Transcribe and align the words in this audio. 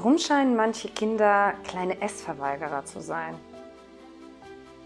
Warum 0.00 0.16
scheinen 0.16 0.54
manche 0.54 0.86
Kinder 0.86 1.54
kleine 1.64 2.00
Essverweigerer 2.00 2.84
zu 2.84 3.00
sein? 3.00 3.34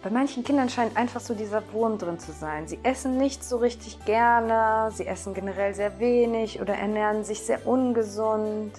Bei 0.03 0.09
manchen 0.09 0.43
Kindern 0.43 0.71
scheint 0.71 0.97
einfach 0.97 1.21
so 1.21 1.35
dieser 1.35 1.63
Wurm 1.75 1.99
drin 1.99 2.19
zu 2.19 2.33
sein. 2.33 2.67
Sie 2.67 2.79
essen 2.83 3.19
nicht 3.19 3.45
so 3.45 3.59
richtig 3.59 4.03
gerne, 4.07 4.91
sie 4.91 5.07
essen 5.07 5.35
generell 5.35 5.75
sehr 5.75 5.99
wenig 5.99 6.63
oder 6.63 6.77
ernähren 6.77 7.25
sich 7.25 7.43
sehr 7.43 7.67
ungesund. 7.67 8.73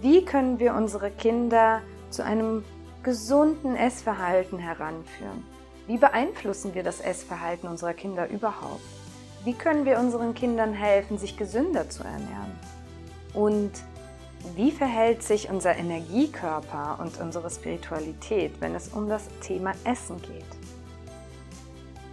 Wie 0.00 0.24
können 0.24 0.58
wir 0.58 0.72
unsere 0.72 1.10
Kinder 1.10 1.82
zu 2.08 2.24
einem 2.24 2.64
gesunden 3.02 3.76
Essverhalten 3.76 4.58
heranführen? 4.58 5.44
Wie 5.86 5.98
beeinflussen 5.98 6.72
wir 6.74 6.82
das 6.82 6.98
Essverhalten 7.02 7.68
unserer 7.68 7.92
Kinder 7.92 8.26
überhaupt? 8.30 8.80
Wie 9.44 9.52
können 9.52 9.84
wir 9.84 9.98
unseren 9.98 10.32
Kindern 10.32 10.72
helfen, 10.72 11.18
sich 11.18 11.36
gesünder 11.36 11.90
zu 11.90 12.04
ernähren? 12.04 12.58
Und 13.34 13.72
wie 14.54 14.70
verhält 14.70 15.22
sich 15.22 15.48
unser 15.48 15.76
Energiekörper 15.76 16.98
und 17.00 17.18
unsere 17.20 17.48
Spiritualität, 17.50 18.60
wenn 18.60 18.74
es 18.74 18.88
um 18.88 19.08
das 19.08 19.28
Thema 19.40 19.72
Essen 19.84 20.20
geht? 20.20 20.44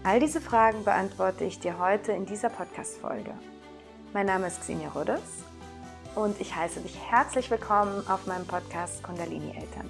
All 0.03 0.19
diese 0.19 0.39
Fragen 0.39 0.83
beantworte 0.83 1.43
ich 1.43 1.59
dir 1.59 1.77
heute 1.79 2.11
in 2.13 2.25
dieser 2.25 2.49
Podcast-Folge. 2.49 3.33
Mein 4.13 4.27
Name 4.27 4.47
ist 4.47 4.61
Xenia 4.61 4.89
Ruddes 4.89 5.43
und 6.15 6.39
ich 6.39 6.55
heiße 6.55 6.79
dich 6.81 6.97
herzlich 7.09 7.51
willkommen 7.51 8.07
auf 8.07 8.25
meinem 8.25 8.45
Podcast 8.45 9.03
Kundalini 9.03 9.49
Eltern. 9.49 9.89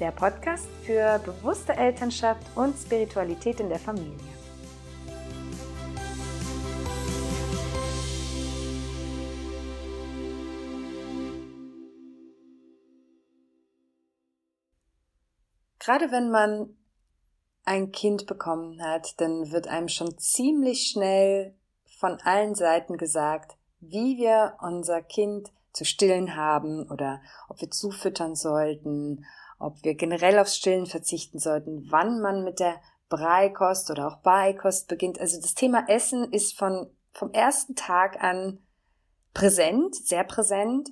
Der 0.00 0.10
Podcast 0.10 0.66
für 0.84 1.20
bewusste 1.20 1.74
Elternschaft 1.74 2.42
und 2.56 2.76
Spiritualität 2.76 3.60
in 3.60 3.68
der 3.68 3.78
Familie. 3.78 4.18
Gerade 15.84 16.10
wenn 16.10 16.30
man 16.30 16.76
ein 17.64 17.92
Kind 17.92 18.26
bekommen 18.26 18.82
hat, 18.82 19.20
dann 19.20 19.52
wird 19.52 19.68
einem 19.68 19.88
schon 19.88 20.16
ziemlich 20.18 20.88
schnell 20.90 21.54
von 21.98 22.18
allen 22.22 22.54
Seiten 22.54 22.96
gesagt, 22.96 23.56
wie 23.80 24.16
wir 24.16 24.56
unser 24.62 25.02
Kind 25.02 25.52
zu 25.72 25.84
stillen 25.84 26.36
haben 26.36 26.90
oder 26.90 27.20
ob 27.48 27.60
wir 27.60 27.70
zufüttern 27.70 28.34
sollten, 28.34 29.26
ob 29.58 29.82
wir 29.82 29.94
generell 29.94 30.38
aufs 30.38 30.56
Stillen 30.56 30.86
verzichten 30.86 31.38
sollten, 31.38 31.86
wann 31.90 32.20
man 32.20 32.44
mit 32.44 32.60
der 32.60 32.80
Breikost 33.08 33.90
oder 33.90 34.08
auch 34.08 34.16
Beikost 34.18 34.88
beginnt. 34.88 35.20
Also 35.20 35.40
das 35.40 35.54
Thema 35.54 35.88
Essen 35.88 36.32
ist 36.32 36.56
von, 36.56 36.90
vom 37.12 37.30
ersten 37.32 37.74
Tag 37.74 38.22
an 38.22 38.58
präsent, 39.34 39.94
sehr 39.94 40.24
präsent 40.24 40.90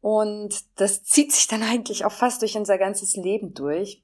und 0.00 0.54
das 0.76 1.02
zieht 1.04 1.32
sich 1.32 1.48
dann 1.48 1.62
eigentlich 1.62 2.04
auch 2.04 2.12
fast 2.12 2.40
durch 2.40 2.56
unser 2.56 2.78
ganzes 2.78 3.16
Leben 3.16 3.52
durch. 3.52 4.01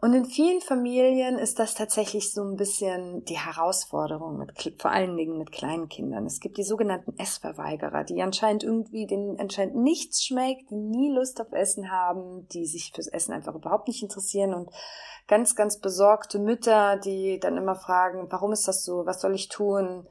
Und 0.00 0.14
in 0.14 0.26
vielen 0.26 0.60
Familien 0.60 1.38
ist 1.38 1.58
das 1.58 1.74
tatsächlich 1.74 2.32
so 2.32 2.44
ein 2.44 2.54
bisschen 2.54 3.24
die 3.24 3.38
Herausforderung, 3.38 4.38
mit, 4.38 4.52
vor 4.80 4.92
allen 4.92 5.16
Dingen 5.16 5.38
mit 5.38 5.50
kleinen 5.50 5.88
Kindern. 5.88 6.24
Es 6.24 6.38
gibt 6.38 6.56
die 6.56 6.62
sogenannten 6.62 7.18
Essverweigerer, 7.18 8.04
die 8.04 8.22
anscheinend 8.22 8.62
irgendwie, 8.62 9.08
denen 9.08 9.40
anscheinend 9.40 9.74
nichts 9.74 10.24
schmeckt, 10.24 10.70
die 10.70 10.76
nie 10.76 11.10
Lust 11.12 11.40
auf 11.40 11.50
Essen 11.50 11.90
haben, 11.90 12.46
die 12.48 12.64
sich 12.64 12.92
fürs 12.94 13.08
Essen 13.08 13.32
einfach 13.32 13.56
überhaupt 13.56 13.88
nicht 13.88 14.00
interessieren 14.00 14.54
und 14.54 14.70
ganz, 15.26 15.56
ganz 15.56 15.80
besorgte 15.80 16.38
Mütter, 16.38 16.96
die 16.98 17.40
dann 17.40 17.56
immer 17.56 17.74
fragen, 17.74 18.28
warum 18.30 18.52
ist 18.52 18.68
das 18.68 18.84
so? 18.84 19.04
Was 19.04 19.20
soll 19.20 19.34
ich 19.34 19.48
tun? 19.48 20.06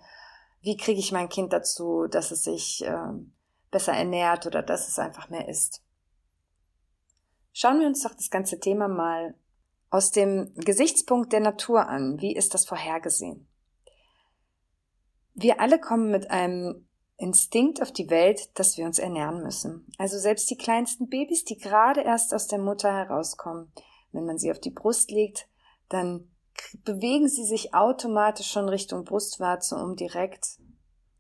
Wie 0.60 0.76
kriege 0.76 1.00
ich 1.00 1.14
mein 1.14 1.30
Kind 1.30 1.54
dazu, 1.54 2.08
dass 2.08 2.32
es 2.32 2.44
sich 2.44 2.84
äh, 2.86 3.14
besser 3.72 3.94
ernährt 3.94 4.48
oder 4.48 4.62
dass 4.64 4.90
es 4.90 5.00
einfach 5.00 5.30
mehr 5.30 5.48
isst? 5.48 5.82
Schauen 7.54 7.80
wir 7.80 7.88
uns 7.88 8.04
doch 8.04 8.14
das 8.14 8.30
ganze 8.30 8.60
Thema 8.60 8.90
mal 8.90 9.34
aus 9.90 10.12
dem 10.12 10.54
Gesichtspunkt 10.56 11.34
der 11.34 11.40
Natur 11.40 11.88
an. 11.88 12.20
Wie 12.22 12.36
ist 12.36 12.54
das 12.54 12.66
vorhergesehen? 12.66 13.48
Wir 15.34 15.62
alle 15.62 15.80
kommen 15.80 16.12
mit 16.12 16.32
einem 16.32 16.88
Instinkt 17.18 17.82
auf 17.82 17.92
die 17.92 18.10
Welt, 18.10 18.50
dass 18.60 18.78
wir 18.78 18.86
uns 18.86 19.00
ernähren 19.00 19.42
müssen. 19.42 19.88
Also 19.98 20.20
selbst 20.20 20.50
die 20.50 20.58
kleinsten 20.58 21.10
Babys, 21.10 21.46
die 21.46 21.58
gerade 21.58 22.02
erst 22.02 22.34
aus 22.34 22.48
der 22.48 22.60
Mutter 22.60 22.92
herauskommen, 22.92 23.72
wenn 24.12 24.26
man 24.26 24.38
sie 24.38 24.52
auf 24.52 24.60
die 24.60 24.72
Brust 24.72 25.10
legt, 25.12 25.48
dann 25.90 26.32
bewegen 26.84 27.28
sie 27.28 27.46
sich 27.46 27.74
automatisch 27.74 28.52
schon 28.52 28.70
Richtung 28.70 29.04
Brustwarze, 29.04 29.76
um 29.76 29.96
direkt 29.96 30.46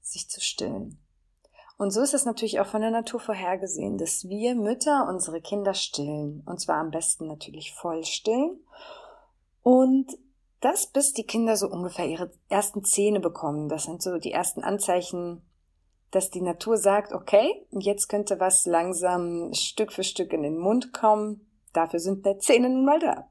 sich 0.01 0.29
zu 0.29 0.41
stillen. 0.41 0.99
Und 1.77 1.91
so 1.91 2.01
ist 2.01 2.15
es 2.15 2.25
natürlich 2.25 2.59
auch 2.59 2.65
von 2.65 2.81
der 2.81 2.89
Natur 2.89 3.19
vorhergesehen, 3.19 3.97
dass 3.97 4.27
wir 4.27 4.55
Mütter 4.55 5.07
unsere 5.07 5.41
Kinder 5.41 5.75
stillen. 5.75 6.43
Und 6.45 6.59
zwar 6.59 6.77
am 6.77 6.89
besten 6.89 7.27
natürlich 7.27 7.73
voll 7.73 8.03
stillen. 8.03 8.59
Und 9.61 10.17
das 10.59 10.87
bis 10.87 11.13
die 11.13 11.25
Kinder 11.25 11.55
so 11.55 11.67
ungefähr 11.67 12.07
ihre 12.07 12.31
ersten 12.49 12.83
Zähne 12.83 13.19
bekommen. 13.19 13.69
Das 13.69 13.83
sind 13.83 14.01
so 14.01 14.17
die 14.17 14.31
ersten 14.31 14.63
Anzeichen, 14.63 15.43
dass 16.09 16.31
die 16.31 16.41
Natur 16.41 16.77
sagt, 16.77 17.13
okay, 17.13 17.67
jetzt 17.71 18.07
könnte 18.07 18.39
was 18.39 18.65
langsam 18.65 19.53
Stück 19.53 19.91
für 19.93 20.03
Stück 20.03 20.33
in 20.33 20.41
den 20.41 20.57
Mund 20.57 20.93
kommen. 20.93 21.47
Dafür 21.73 21.99
sind 21.99 22.25
die 22.25 22.39
Zähne 22.39 22.69
nun 22.69 22.85
mal 22.85 22.99
da. 22.99 23.29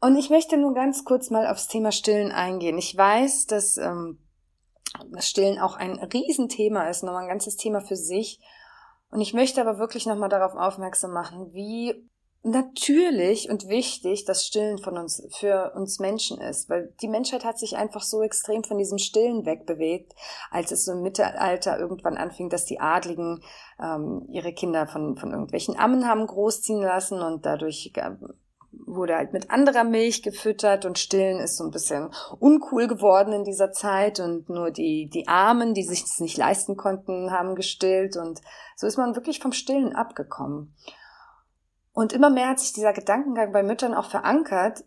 Und 0.00 0.16
ich 0.16 0.28
möchte 0.28 0.58
nur 0.58 0.74
ganz 0.74 1.04
kurz 1.04 1.30
mal 1.30 1.46
aufs 1.46 1.68
Thema 1.68 1.92
Stillen 1.92 2.32
eingehen. 2.32 2.76
Ich 2.76 2.94
weiß, 2.94 3.46
dass 3.46 3.78
ähm, 3.78 4.18
Stillen 5.18 5.58
auch 5.58 5.76
ein 5.76 5.98
Riesenthema 5.98 6.88
ist, 6.88 7.02
nochmal 7.02 7.22
ein 7.22 7.28
ganzes 7.28 7.56
Thema 7.56 7.80
für 7.80 7.96
sich. 7.96 8.40
Und 9.10 9.20
ich 9.20 9.34
möchte 9.34 9.60
aber 9.60 9.78
wirklich 9.78 10.06
nochmal 10.06 10.28
darauf 10.28 10.54
aufmerksam 10.54 11.12
machen, 11.12 11.52
wie 11.52 12.08
natürlich 12.44 13.48
und 13.48 13.68
wichtig 13.68 14.24
das 14.24 14.44
Stillen 14.44 14.78
von 14.78 14.98
uns, 14.98 15.22
für 15.30 15.72
uns 15.76 16.00
Menschen 16.00 16.40
ist, 16.40 16.68
weil 16.68 16.92
die 17.00 17.08
Menschheit 17.08 17.44
hat 17.44 17.58
sich 17.58 17.76
einfach 17.76 18.02
so 18.02 18.22
extrem 18.22 18.64
von 18.64 18.78
diesem 18.78 18.98
Stillen 18.98 19.46
wegbewegt, 19.46 20.12
als 20.50 20.72
es 20.72 20.84
so 20.84 20.92
im 20.92 21.02
Mittelalter 21.02 21.78
irgendwann 21.78 22.16
anfing, 22.16 22.48
dass 22.48 22.64
die 22.64 22.80
Adligen 22.80 23.42
ähm, 23.80 24.26
ihre 24.28 24.52
Kinder 24.52 24.88
von, 24.88 25.16
von 25.16 25.30
irgendwelchen 25.30 25.78
Ammen 25.78 26.08
haben 26.08 26.26
großziehen 26.26 26.82
lassen 26.82 27.22
und 27.22 27.46
dadurch 27.46 27.92
wurde 28.86 29.16
halt 29.16 29.32
mit 29.32 29.50
anderer 29.50 29.84
Milch 29.84 30.22
gefüttert 30.22 30.84
und 30.84 30.98
Stillen 30.98 31.38
ist 31.38 31.56
so 31.56 31.64
ein 31.64 31.70
bisschen 31.70 32.10
uncool 32.38 32.88
geworden 32.88 33.32
in 33.32 33.44
dieser 33.44 33.72
Zeit 33.72 34.20
und 34.20 34.48
nur 34.48 34.70
die, 34.70 35.08
die 35.08 35.28
Armen, 35.28 35.74
die 35.74 35.84
sich 35.84 36.02
das 36.02 36.20
nicht 36.20 36.36
leisten 36.36 36.76
konnten, 36.76 37.30
haben 37.30 37.54
gestillt 37.54 38.16
und 38.16 38.40
so 38.76 38.86
ist 38.86 38.98
man 38.98 39.14
wirklich 39.14 39.40
vom 39.40 39.52
Stillen 39.52 39.94
abgekommen. 39.94 40.74
Und 41.92 42.12
immer 42.12 42.30
mehr 42.30 42.48
hat 42.48 42.60
sich 42.60 42.72
dieser 42.72 42.92
Gedankengang 42.92 43.52
bei 43.52 43.62
Müttern 43.62 43.94
auch 43.94 44.10
verankert, 44.10 44.84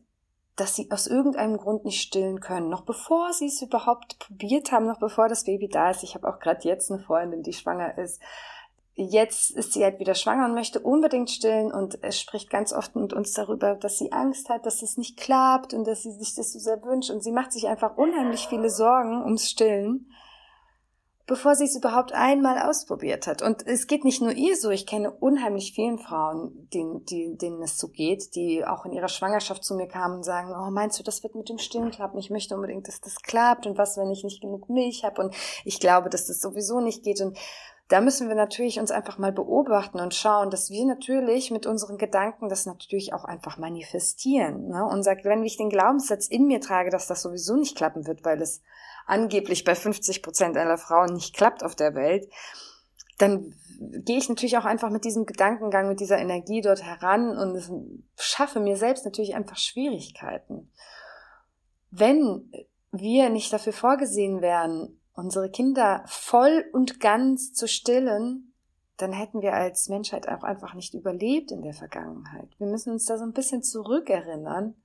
dass 0.56 0.76
sie 0.76 0.90
aus 0.92 1.08
irgendeinem 1.08 1.58
Grund 1.58 1.84
nicht 1.84 2.02
stillen 2.02 2.40
können. 2.40 2.70
Noch 2.70 2.86
bevor 2.86 3.34
sie 3.34 3.48
es 3.48 3.62
überhaupt 3.62 4.20
probiert 4.20 4.72
haben, 4.72 4.88
noch 4.88 5.00
bevor 5.00 5.28
das 5.28 5.44
Baby 5.44 5.68
da 5.68 5.92
ist. 5.92 6.04
Ich 6.04 6.16
habe 6.16 6.28
auch 6.28 6.40
gerade 6.40 6.68
jetzt 6.68 6.90
eine 6.92 7.02
Freundin, 7.02 7.44
die 7.44 7.54
schwanger 7.54 7.98
ist 7.98 8.22
jetzt 8.96 9.52
ist 9.52 9.74
sie 9.74 9.84
halt 9.84 10.00
wieder 10.00 10.16
schwanger 10.16 10.46
und 10.46 10.54
möchte 10.54 10.80
unbedingt 10.80 11.30
stillen 11.30 11.72
und 11.72 12.00
spricht 12.12 12.50
ganz 12.50 12.72
oft 12.72 12.96
mit 12.96 13.12
uns 13.14 13.34
darüber, 13.34 13.76
dass 13.76 13.98
sie 13.98 14.12
Angst 14.12 14.50
hat, 14.50 14.66
dass 14.66 14.82
es 14.82 14.98
nicht 14.98 15.18
klappt 15.18 15.74
und 15.74 15.86
dass 15.86 16.04
sie 16.04 16.12
sich 16.12 16.34
das 16.36 16.54
so 16.54 16.60
sehr 16.60 16.82
wünscht 16.84 17.10
und 17.10 17.22
sie 17.22 17.32
macht 17.32 17.52
sich 17.52 17.68
einfach 17.68 17.98
unheimlich 17.98 18.48
viele 18.48 18.70
Sorgen 18.70 19.22
ums 19.22 19.50
Stillen, 19.50 20.10
bevor 21.28 21.56
sie 21.56 21.66
es 21.66 21.76
überhaupt 21.76 22.14
einmal 22.14 22.70
ausprobiert 22.70 23.28
hat. 23.28 23.42
Und 23.42 23.68
es 23.68 23.88
geht 23.88 24.06
nicht 24.06 24.22
nur 24.22 24.32
ihr 24.32 24.56
so, 24.56 24.70
ich 24.70 24.86
kenne 24.86 25.12
unheimlich 25.12 25.74
vielen 25.74 25.98
Frauen, 25.98 26.70
denen, 26.74 27.04
die, 27.06 27.36
denen 27.36 27.62
es 27.64 27.78
so 27.78 27.90
geht, 27.90 28.36
die 28.36 28.64
auch 28.66 28.86
in 28.86 28.94
ihrer 28.94 29.08
Schwangerschaft 29.10 29.66
zu 29.66 29.76
mir 29.76 29.88
kamen 29.88 30.18
und 30.18 30.24
sagen, 30.24 30.54
oh, 30.56 30.72
meinst 30.72 31.00
du, 31.00 31.04
das 31.04 31.22
wird 31.24 31.36
mit 31.36 31.50
dem 31.50 31.58
Stillen 31.58 31.92
klappen? 31.92 32.20
Ich 32.20 32.30
möchte 32.30 32.56
unbedingt, 32.56 32.88
dass 32.88 33.02
das 33.02 33.22
klappt 33.22 33.66
und 33.66 33.78
was, 33.78 33.98
wenn 33.98 34.12
ich 34.12 34.24
nicht 34.24 34.42
genug 34.42 34.70
Milch 34.70 35.04
habe 35.04 35.22
und 35.22 35.36
ich 35.66 35.82
glaube, 35.82 36.10
dass 36.10 36.28
das 36.28 36.40
sowieso 36.40 36.80
nicht 36.80 37.04
geht 37.04 37.20
und 37.20 37.38
da 37.88 38.02
müssen 38.02 38.30
wir 38.30 38.36
natürlich 38.36 38.80
uns 38.80 38.90
einfach 38.90 39.20
mal 39.20 39.32
beobachten 39.32 40.00
und 40.00 40.16
schauen, 40.16 40.50
dass 40.50 40.72
wir 40.72 40.86
natürlich 40.86 41.52
mit 41.52 41.68
unseren 41.68 41.98
Gedanken 41.98 42.50
das 42.50 42.66
natürlich 42.66 43.14
auch 43.14 43.26
einfach 43.26 43.58
manifestieren. 43.58 44.70
Ne? 44.70 44.84
Und 44.84 45.04
sagt, 45.04 45.24
wenn 45.24 45.44
ich 45.44 45.58
den 45.58 45.70
Glaubenssatz 45.70 46.28
in 46.28 46.48
mir 46.48 46.62
trage, 46.62 46.90
dass 46.90 47.06
das 47.06 47.22
sowieso 47.22 47.56
nicht 47.56 47.78
klappen 47.78 48.08
wird, 48.08 48.26
weil 48.26 48.42
es 48.42 48.62
angeblich 49.06 49.64
bei 49.64 49.76
50 49.76 50.24
Prozent 50.24 50.58
aller 50.58 50.80
Frauen 50.80 51.14
nicht 51.14 51.36
klappt 51.36 51.64
auf 51.64 51.76
der 51.76 51.94
Welt, 51.94 52.28
dann 53.20 53.54
gehe 53.80 54.18
ich 54.18 54.30
natürlich 54.30 54.58
auch 54.58 54.66
einfach 54.66 54.90
mit 54.90 55.06
diesem 55.06 55.28
Gedankengang, 55.28 55.88
mit 55.88 56.00
dieser 56.00 56.18
Energie 56.18 56.62
dort 56.62 56.82
heran 56.82 57.38
und 57.38 58.02
schaffe 58.18 58.60
mir 58.60 58.78
selbst 58.78 59.06
natürlich 59.06 59.36
einfach 59.36 59.58
Schwierigkeiten. 59.58 60.72
Wenn 61.92 62.52
wir 62.92 63.30
nicht 63.30 63.54
dafür 63.54 63.74
vorgesehen 63.74 64.42
wären, 64.42 65.00
unsere 65.16 65.50
Kinder 65.50 66.04
voll 66.06 66.66
und 66.74 67.00
ganz 67.00 67.54
zu 67.54 67.68
stillen, 67.68 68.54
dann 68.98 69.12
hätten 69.12 69.42
wir 69.42 69.54
als 69.54 69.90
Menschheit 69.90 70.28
auch 70.30 70.44
einfach 70.44 70.74
nicht 70.74 70.94
überlebt 70.94 71.52
in 71.52 71.62
der 71.62 71.74
Vergangenheit. 71.74 72.48
Wir 72.58 72.68
müssen 72.68 72.94
uns 72.94 73.06
da 73.06 73.18
so 73.18 73.24
ein 73.24 73.34
bisschen 73.34 73.64
zurückerinnern, 73.64 74.76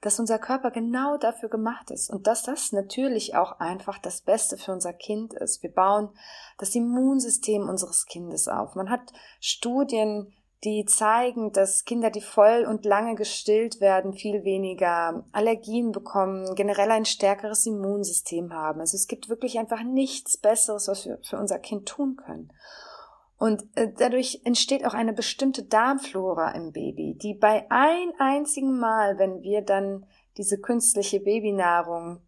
dass 0.00 0.20
unser 0.20 0.38
Körper 0.38 0.70
genau 0.70 1.16
dafür 1.16 1.48
gemacht 1.48 1.90
ist 1.90 2.08
und 2.10 2.28
dass 2.28 2.44
das 2.44 2.70
natürlich 2.70 3.34
auch 3.34 3.58
einfach 3.58 3.98
das 3.98 4.20
Beste 4.20 4.56
für 4.56 4.72
unser 4.72 4.92
Kind 4.92 5.34
ist. 5.34 5.62
Wir 5.62 5.72
bauen 5.72 6.10
das 6.56 6.74
Immunsystem 6.74 7.68
unseres 7.68 8.06
Kindes 8.06 8.46
auf. 8.46 8.76
Man 8.76 8.90
hat 8.90 9.12
Studien, 9.40 10.32
die 10.64 10.84
zeigen, 10.86 11.52
dass 11.52 11.84
Kinder, 11.84 12.10
die 12.10 12.20
voll 12.20 12.66
und 12.68 12.84
lange 12.84 13.14
gestillt 13.14 13.80
werden, 13.80 14.12
viel 14.12 14.42
weniger 14.42 15.24
Allergien 15.30 15.92
bekommen, 15.92 16.54
generell 16.56 16.90
ein 16.90 17.04
stärkeres 17.04 17.64
Immunsystem 17.66 18.52
haben. 18.52 18.80
Also 18.80 18.96
es 18.96 19.06
gibt 19.06 19.28
wirklich 19.28 19.58
einfach 19.58 19.84
nichts 19.84 20.36
Besseres, 20.36 20.88
was 20.88 21.06
wir 21.06 21.18
für 21.22 21.38
unser 21.38 21.60
Kind 21.60 21.86
tun 21.86 22.16
können. 22.16 22.52
Und 23.38 23.64
äh, 23.76 23.92
dadurch 23.96 24.40
entsteht 24.44 24.84
auch 24.84 24.94
eine 24.94 25.12
bestimmte 25.12 25.62
Darmflora 25.62 26.50
im 26.50 26.72
Baby, 26.72 27.16
die 27.22 27.34
bei 27.34 27.66
ein 27.70 28.10
einzigen 28.18 28.80
Mal, 28.80 29.16
wenn 29.18 29.42
wir 29.42 29.62
dann 29.62 30.06
diese 30.36 30.58
künstliche 30.58 31.20
Babynahrung, 31.20 32.20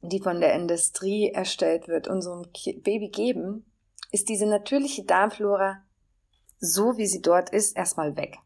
die 0.00 0.20
von 0.20 0.40
der 0.40 0.54
Industrie 0.54 1.30
erstellt 1.30 1.88
wird, 1.88 2.08
unserem 2.08 2.46
Baby 2.82 3.10
geben, 3.10 3.66
ist 4.12 4.30
diese 4.30 4.46
natürliche 4.46 5.04
Darmflora 5.04 5.82
so 6.64 6.96
wie 6.96 7.06
sie 7.06 7.22
dort 7.22 7.50
ist, 7.50 7.76
erstmal 7.76 8.16
weg. 8.16 8.38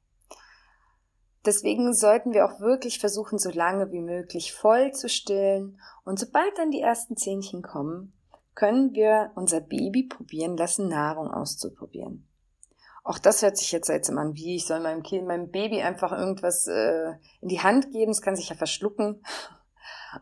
Deswegen 1.46 1.94
sollten 1.94 2.34
wir 2.34 2.44
auch 2.44 2.60
wirklich 2.60 2.98
versuchen, 2.98 3.38
so 3.38 3.50
lange 3.50 3.90
wie 3.92 4.00
möglich 4.00 4.52
voll 4.52 4.92
zu 4.92 5.08
stillen. 5.08 5.80
Und 6.04 6.18
sobald 6.18 6.58
dann 6.58 6.70
die 6.70 6.80
ersten 6.80 7.16
Zähnchen 7.16 7.62
kommen, 7.62 8.12
können 8.54 8.92
wir 8.92 9.30
unser 9.36 9.60
Baby 9.60 10.02
probieren 10.02 10.56
lassen, 10.56 10.88
Nahrung 10.88 11.30
auszuprobieren. 11.30 12.26
Auch 13.04 13.18
das 13.18 13.40
hört 13.40 13.56
sich 13.56 13.72
jetzt 13.72 13.86
seltsam 13.86 14.18
an, 14.18 14.34
wie 14.34 14.56
ich 14.56 14.66
soll 14.66 14.80
meinem 14.80 15.02
Kind, 15.02 15.26
meinem 15.26 15.50
Baby 15.50 15.80
einfach 15.80 16.12
irgendwas 16.12 16.66
äh, 16.66 17.12
in 17.40 17.48
die 17.48 17.60
Hand 17.60 17.92
geben, 17.92 18.10
es 18.10 18.20
kann 18.20 18.36
sich 18.36 18.50
ja 18.50 18.56
verschlucken. 18.56 19.22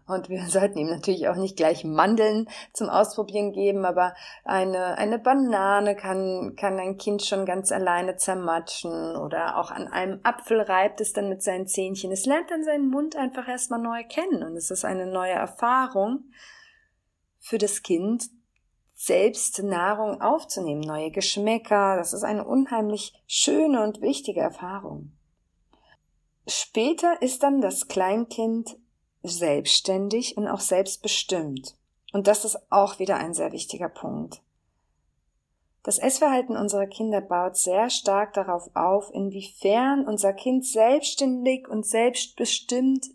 Und 0.06 0.28
wir 0.28 0.42
sollten 0.48 0.78
ihm 0.78 0.88
natürlich 0.88 1.28
auch 1.28 1.36
nicht 1.36 1.56
gleich 1.56 1.84
Mandeln 1.84 2.48
zum 2.72 2.88
Ausprobieren 2.88 3.52
geben, 3.52 3.84
aber 3.84 4.14
eine, 4.44 4.98
eine 4.98 5.18
Banane 5.18 5.96
kann, 5.96 6.54
kann 6.56 6.78
ein 6.78 6.96
Kind 6.96 7.22
schon 7.22 7.46
ganz 7.46 7.72
alleine 7.72 8.16
zermatschen 8.16 9.16
oder 9.16 9.58
auch 9.58 9.70
an 9.70 9.88
einem 9.88 10.20
Apfel 10.22 10.60
reibt 10.60 11.00
es 11.00 11.12
dann 11.12 11.28
mit 11.28 11.42
seinen 11.42 11.66
Zähnchen. 11.66 12.12
Es 12.12 12.26
lernt 12.26 12.50
dann 12.50 12.64
seinen 12.64 12.88
Mund 12.88 13.16
einfach 13.16 13.48
erstmal 13.48 13.80
neu 13.80 14.04
kennen 14.04 14.42
und 14.42 14.56
es 14.56 14.70
ist 14.70 14.84
eine 14.84 15.06
neue 15.06 15.32
Erfahrung 15.32 16.24
für 17.38 17.58
das 17.58 17.82
Kind, 17.82 18.28
selbst 18.94 19.62
Nahrung 19.62 20.22
aufzunehmen, 20.22 20.80
neue 20.80 21.10
Geschmäcker. 21.10 21.96
Das 21.96 22.12
ist 22.14 22.24
eine 22.24 22.44
unheimlich 22.44 23.12
schöne 23.26 23.84
und 23.84 24.00
wichtige 24.00 24.40
Erfahrung. 24.40 25.12
Später 26.48 27.20
ist 27.20 27.42
dann 27.42 27.60
das 27.60 27.88
Kleinkind 27.88 28.78
selbstständig 29.28 30.36
und 30.36 30.48
auch 30.48 30.60
selbstbestimmt. 30.60 31.76
Und 32.12 32.26
das 32.26 32.44
ist 32.44 32.58
auch 32.70 32.98
wieder 32.98 33.16
ein 33.16 33.34
sehr 33.34 33.52
wichtiger 33.52 33.88
Punkt. 33.88 34.42
Das 35.82 35.98
Essverhalten 35.98 36.56
unserer 36.56 36.86
Kinder 36.86 37.20
baut 37.20 37.56
sehr 37.56 37.90
stark 37.90 38.34
darauf 38.34 38.68
auf, 38.74 39.08
inwiefern 39.12 40.04
unser 40.04 40.32
Kind 40.32 40.66
selbstständig 40.66 41.68
und 41.68 41.86
selbstbestimmt 41.86 43.06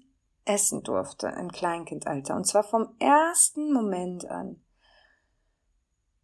essen 0.45 0.81
durfte 0.81 1.27
im 1.27 1.51
Kleinkindalter. 1.51 2.35
Und 2.35 2.45
zwar 2.45 2.63
vom 2.63 2.95
ersten 2.99 3.73
Moment 3.73 4.25
an. 4.29 4.61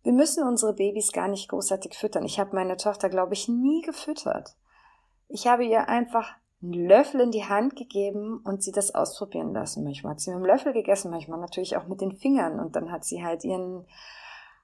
Wir 0.03 0.13
müssen 0.13 0.47
unsere 0.47 0.73
Babys 0.73 1.11
gar 1.11 1.27
nicht 1.27 1.49
großartig 1.49 1.95
füttern. 1.95 2.23
Ich 2.23 2.39
habe 2.39 2.55
meine 2.55 2.77
Tochter, 2.77 3.09
glaube 3.09 3.33
ich, 3.33 3.49
nie 3.49 3.81
gefüttert. 3.81 4.55
Ich 5.27 5.47
habe 5.47 5.65
ihr 5.65 5.89
einfach 5.89 6.33
einen 6.61 6.73
Löffel 6.73 7.21
in 7.21 7.31
die 7.31 7.45
Hand 7.45 7.75
gegeben 7.75 8.41
und 8.43 8.63
sie 8.63 8.71
das 8.71 8.95
ausprobieren 8.95 9.53
lassen. 9.53 9.83
Manchmal 9.83 10.13
hat 10.13 10.19
sie 10.19 10.31
mit 10.31 10.39
dem 10.39 10.45
Löffel 10.45 10.73
gegessen, 10.73 11.11
manchmal 11.11 11.39
natürlich 11.39 11.77
auch 11.77 11.87
mit 11.87 12.01
den 12.01 12.13
Fingern 12.13 12.59
und 12.59 12.75
dann 12.75 12.91
hat 12.91 13.05
sie 13.05 13.23
halt 13.23 13.43
ihren 13.43 13.85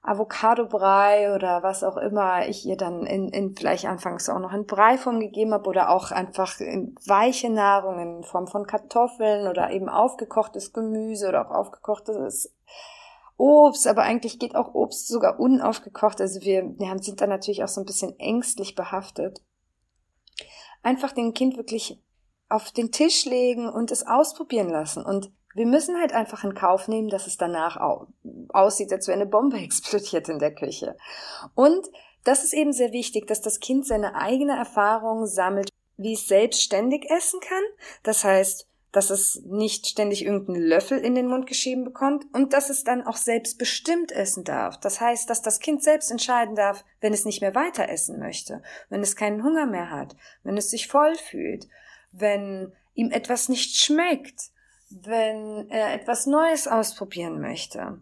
Avocado-Brei 0.02 1.34
oder 1.34 1.62
was 1.62 1.82
auch 1.82 1.96
immer 1.96 2.46
ich 2.46 2.66
ihr 2.66 2.76
dann 2.76 3.06
in, 3.06 3.30
in 3.30 3.56
vielleicht 3.56 3.86
anfangs 3.86 4.28
auch 4.28 4.38
noch 4.38 4.52
in 4.52 4.66
Breiform 4.66 5.18
gegeben 5.18 5.54
habe 5.54 5.68
oder 5.68 5.88
auch 5.88 6.10
einfach 6.10 6.60
in 6.60 6.94
weiche 7.06 7.48
Nahrung 7.48 7.98
in 7.98 8.22
Form 8.22 8.46
von 8.46 8.66
Kartoffeln 8.66 9.48
oder 9.48 9.70
eben 9.70 9.88
aufgekochtes 9.88 10.74
Gemüse 10.74 11.28
oder 11.28 11.46
auch 11.46 11.54
aufgekochtes 11.54 12.54
Obst, 13.36 13.88
aber 13.88 14.02
eigentlich 14.02 14.38
geht 14.38 14.54
auch 14.54 14.74
Obst 14.74 15.08
sogar 15.08 15.40
unaufgekocht. 15.40 16.20
Also 16.20 16.42
wir, 16.42 16.78
wir 16.78 16.98
sind 17.02 17.20
da 17.20 17.26
natürlich 17.26 17.64
auch 17.64 17.68
so 17.68 17.80
ein 17.80 17.86
bisschen 17.86 18.18
ängstlich 18.20 18.74
behaftet 18.74 19.40
einfach 20.84 21.12
dem 21.12 21.34
Kind 21.34 21.56
wirklich 21.56 22.00
auf 22.48 22.70
den 22.70 22.92
Tisch 22.92 23.24
legen 23.24 23.68
und 23.68 23.90
es 23.90 24.06
ausprobieren 24.06 24.68
lassen. 24.68 25.04
Und 25.04 25.32
wir 25.54 25.66
müssen 25.66 25.98
halt 25.98 26.12
einfach 26.12 26.44
in 26.44 26.54
Kauf 26.54 26.88
nehmen, 26.88 27.08
dass 27.08 27.26
es 27.26 27.36
danach 27.36 27.76
aussieht, 28.48 28.92
als 28.92 29.08
wäre 29.08 29.20
eine 29.20 29.26
Bombe 29.26 29.58
explodiert 29.62 30.28
in 30.28 30.38
der 30.38 30.54
Küche. 30.54 30.96
Und 31.54 31.86
das 32.24 32.44
ist 32.44 32.54
eben 32.54 32.72
sehr 32.72 32.92
wichtig, 32.92 33.26
dass 33.26 33.40
das 33.40 33.60
Kind 33.60 33.86
seine 33.86 34.14
eigene 34.14 34.56
Erfahrung 34.56 35.26
sammelt, 35.26 35.68
wie 35.96 36.14
es 36.14 36.26
selbstständig 36.26 37.10
essen 37.10 37.40
kann. 37.40 37.62
Das 38.02 38.24
heißt, 38.24 38.66
dass 38.94 39.10
es 39.10 39.42
nicht 39.44 39.88
ständig 39.88 40.24
irgendeinen 40.24 40.62
Löffel 40.62 40.98
in 40.98 41.16
den 41.16 41.26
Mund 41.26 41.48
geschrieben 41.48 41.84
bekommt 41.84 42.26
und 42.32 42.52
dass 42.52 42.70
es 42.70 42.84
dann 42.84 43.04
auch 43.04 43.16
selbstbestimmt 43.16 44.12
essen 44.12 44.44
darf. 44.44 44.78
Das 44.78 45.00
heißt, 45.00 45.28
dass 45.28 45.42
das 45.42 45.58
Kind 45.58 45.82
selbst 45.82 46.12
entscheiden 46.12 46.54
darf, 46.54 46.84
wenn 47.00 47.12
es 47.12 47.24
nicht 47.24 47.40
mehr 47.40 47.56
weiter 47.56 47.88
essen 47.88 48.20
möchte, 48.20 48.62
wenn 48.90 49.02
es 49.02 49.16
keinen 49.16 49.42
Hunger 49.42 49.66
mehr 49.66 49.90
hat, 49.90 50.14
wenn 50.44 50.56
es 50.56 50.70
sich 50.70 50.86
voll 50.86 51.16
fühlt, 51.16 51.66
wenn 52.12 52.72
ihm 52.94 53.10
etwas 53.10 53.48
nicht 53.48 53.76
schmeckt, 53.82 54.52
wenn 54.90 55.68
er 55.70 55.92
etwas 55.92 56.26
Neues 56.26 56.68
ausprobieren 56.68 57.40
möchte. 57.40 57.98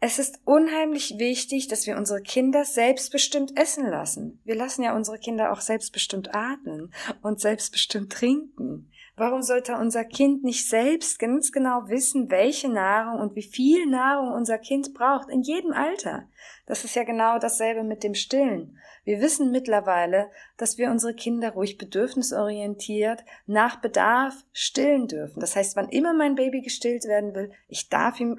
Es 0.00 0.20
ist 0.20 0.40
unheimlich 0.44 1.18
wichtig, 1.18 1.66
dass 1.66 1.88
wir 1.88 1.96
unsere 1.96 2.22
Kinder 2.22 2.64
selbstbestimmt 2.64 3.58
essen 3.58 3.84
lassen. 3.84 4.40
Wir 4.44 4.54
lassen 4.54 4.84
ja 4.84 4.94
unsere 4.94 5.18
Kinder 5.18 5.52
auch 5.52 5.60
selbstbestimmt 5.60 6.34
atmen 6.34 6.92
und 7.20 7.40
selbstbestimmt 7.40 8.12
trinken. 8.12 8.92
Warum 9.16 9.42
sollte 9.42 9.74
unser 9.74 10.04
Kind 10.04 10.44
nicht 10.44 10.68
selbst 10.68 11.18
ganz 11.18 11.50
genau 11.50 11.88
wissen, 11.88 12.30
welche 12.30 12.68
Nahrung 12.68 13.20
und 13.20 13.34
wie 13.34 13.42
viel 13.42 13.86
Nahrung 13.86 14.32
unser 14.32 14.58
Kind 14.58 14.94
braucht, 14.94 15.28
in 15.28 15.42
jedem 15.42 15.72
Alter? 15.72 16.28
Das 16.66 16.84
ist 16.84 16.94
ja 16.94 17.02
genau 17.02 17.40
dasselbe 17.40 17.82
mit 17.82 18.04
dem 18.04 18.14
Stillen. 18.14 18.78
Wir 19.02 19.20
wissen 19.20 19.50
mittlerweile, 19.50 20.30
dass 20.56 20.78
wir 20.78 20.92
unsere 20.92 21.14
Kinder 21.14 21.50
ruhig 21.50 21.78
bedürfnisorientiert 21.78 23.24
nach 23.46 23.80
Bedarf 23.80 24.44
stillen 24.52 25.08
dürfen. 25.08 25.40
Das 25.40 25.56
heißt, 25.56 25.74
wann 25.74 25.88
immer 25.88 26.14
mein 26.14 26.36
Baby 26.36 26.60
gestillt 26.60 27.04
werden 27.06 27.34
will, 27.34 27.50
ich 27.66 27.88
darf 27.88 28.20
ihm 28.20 28.36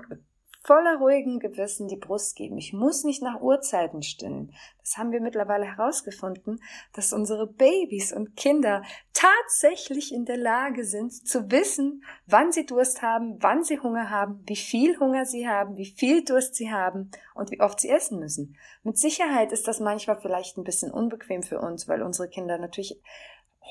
voller 0.69 0.97
ruhigem 0.97 1.39
Gewissen 1.39 1.87
die 1.87 1.95
Brust 1.95 2.35
geben. 2.35 2.59
Ich 2.59 2.73
muss 2.73 3.03
nicht 3.03 3.23
nach 3.23 3.41
Uhrzeiten 3.41 4.03
stillen. 4.03 4.53
Das 4.81 4.99
haben 4.99 5.11
wir 5.11 5.19
mittlerweile 5.19 5.65
herausgefunden, 5.65 6.61
dass 6.93 7.11
unsere 7.11 7.47
Babys 7.47 8.13
und 8.13 8.35
Kinder 8.35 8.83
tatsächlich 9.11 10.13
in 10.13 10.25
der 10.25 10.37
Lage 10.37 10.85
sind 10.85 11.27
zu 11.27 11.49
wissen, 11.49 12.03
wann 12.27 12.51
sie 12.51 12.67
Durst 12.67 13.01
haben, 13.01 13.41
wann 13.41 13.63
sie 13.63 13.79
Hunger 13.79 14.11
haben, 14.11 14.43
wie 14.45 14.55
viel 14.55 14.99
Hunger 14.99 15.25
sie 15.25 15.47
haben, 15.47 15.75
wie 15.75 15.89
viel 15.89 16.23
Durst 16.23 16.53
sie 16.53 16.71
haben 16.71 17.09
und 17.33 17.49
wie 17.49 17.61
oft 17.61 17.79
sie 17.79 17.89
essen 17.89 18.19
müssen. 18.19 18.55
Mit 18.83 18.99
Sicherheit 18.99 19.51
ist 19.51 19.67
das 19.67 19.79
manchmal 19.79 20.21
vielleicht 20.21 20.55
ein 20.59 20.63
bisschen 20.63 20.91
unbequem 20.91 21.41
für 21.41 21.59
uns, 21.59 21.87
weil 21.87 22.03
unsere 22.03 22.29
Kinder 22.29 22.59
natürlich 22.59 23.01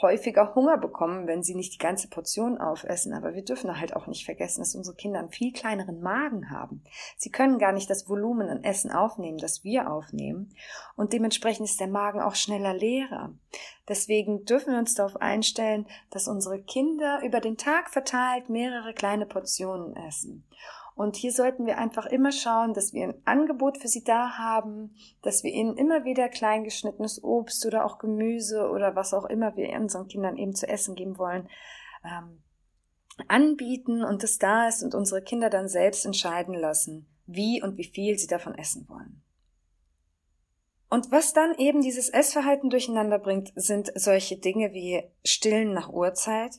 häufiger 0.02 0.54
Hunger 0.54 0.78
bekommen, 0.78 1.26
wenn 1.26 1.42
sie 1.42 1.54
nicht 1.54 1.74
die 1.74 1.78
ganze 1.78 2.08
Portion 2.08 2.58
aufessen. 2.58 3.12
Aber 3.12 3.34
wir 3.34 3.44
dürfen 3.44 3.78
halt 3.78 3.94
auch 3.94 4.06
nicht 4.06 4.24
vergessen, 4.24 4.60
dass 4.60 4.74
unsere 4.74 4.96
Kinder 4.96 5.18
einen 5.18 5.30
viel 5.30 5.52
kleineren 5.52 6.00
Magen 6.00 6.50
haben. 6.50 6.82
Sie 7.16 7.30
können 7.30 7.58
gar 7.58 7.72
nicht 7.72 7.90
das 7.90 8.08
Volumen 8.08 8.48
an 8.48 8.64
Essen 8.64 8.90
aufnehmen, 8.90 9.38
das 9.38 9.64
wir 9.64 9.90
aufnehmen. 9.90 10.54
Und 10.96 11.12
dementsprechend 11.12 11.68
ist 11.68 11.80
der 11.80 11.88
Magen 11.88 12.20
auch 12.20 12.34
schneller 12.34 12.74
leerer. 12.74 13.32
Deswegen 13.88 14.44
dürfen 14.44 14.72
wir 14.72 14.78
uns 14.78 14.94
darauf 14.94 15.16
einstellen, 15.16 15.86
dass 16.10 16.28
unsere 16.28 16.60
Kinder 16.60 17.20
über 17.24 17.40
den 17.40 17.56
Tag 17.56 17.90
verteilt 17.90 18.48
mehrere 18.48 18.92
kleine 18.92 19.26
Portionen 19.26 19.96
essen. 19.96 20.44
Und 20.98 21.14
hier 21.14 21.30
sollten 21.30 21.64
wir 21.64 21.78
einfach 21.78 22.06
immer 22.06 22.32
schauen, 22.32 22.74
dass 22.74 22.92
wir 22.92 23.04
ein 23.04 23.22
Angebot 23.24 23.78
für 23.78 23.86
sie 23.86 24.02
da 24.02 24.36
haben, 24.36 24.96
dass 25.22 25.44
wir 25.44 25.52
ihnen 25.52 25.76
immer 25.76 26.04
wieder 26.04 26.28
kleingeschnittenes 26.28 27.22
Obst 27.22 27.64
oder 27.64 27.84
auch 27.84 28.00
Gemüse 28.00 28.68
oder 28.68 28.96
was 28.96 29.14
auch 29.14 29.24
immer 29.26 29.54
wir 29.54 29.68
unseren 29.78 30.08
Kindern 30.08 30.36
eben 30.36 30.56
zu 30.56 30.68
essen 30.68 30.96
geben 30.96 31.16
wollen, 31.16 31.48
ähm, 32.04 32.42
anbieten 33.28 34.02
und 34.02 34.24
es 34.24 34.38
da 34.38 34.66
ist 34.66 34.82
und 34.82 34.96
unsere 34.96 35.22
Kinder 35.22 35.50
dann 35.50 35.68
selbst 35.68 36.04
entscheiden 36.04 36.54
lassen, 36.54 37.06
wie 37.26 37.62
und 37.62 37.78
wie 37.78 37.84
viel 37.84 38.18
sie 38.18 38.26
davon 38.26 38.56
essen 38.56 38.88
wollen. 38.88 39.22
Und 40.90 41.12
was 41.12 41.32
dann 41.32 41.54
eben 41.58 41.80
dieses 41.80 42.08
Essverhalten 42.08 42.70
durcheinander 42.70 43.20
bringt, 43.20 43.52
sind 43.54 43.92
solche 43.94 44.36
Dinge 44.36 44.72
wie 44.72 45.04
Stillen 45.24 45.74
nach 45.74 45.90
Uhrzeit, 45.90 46.58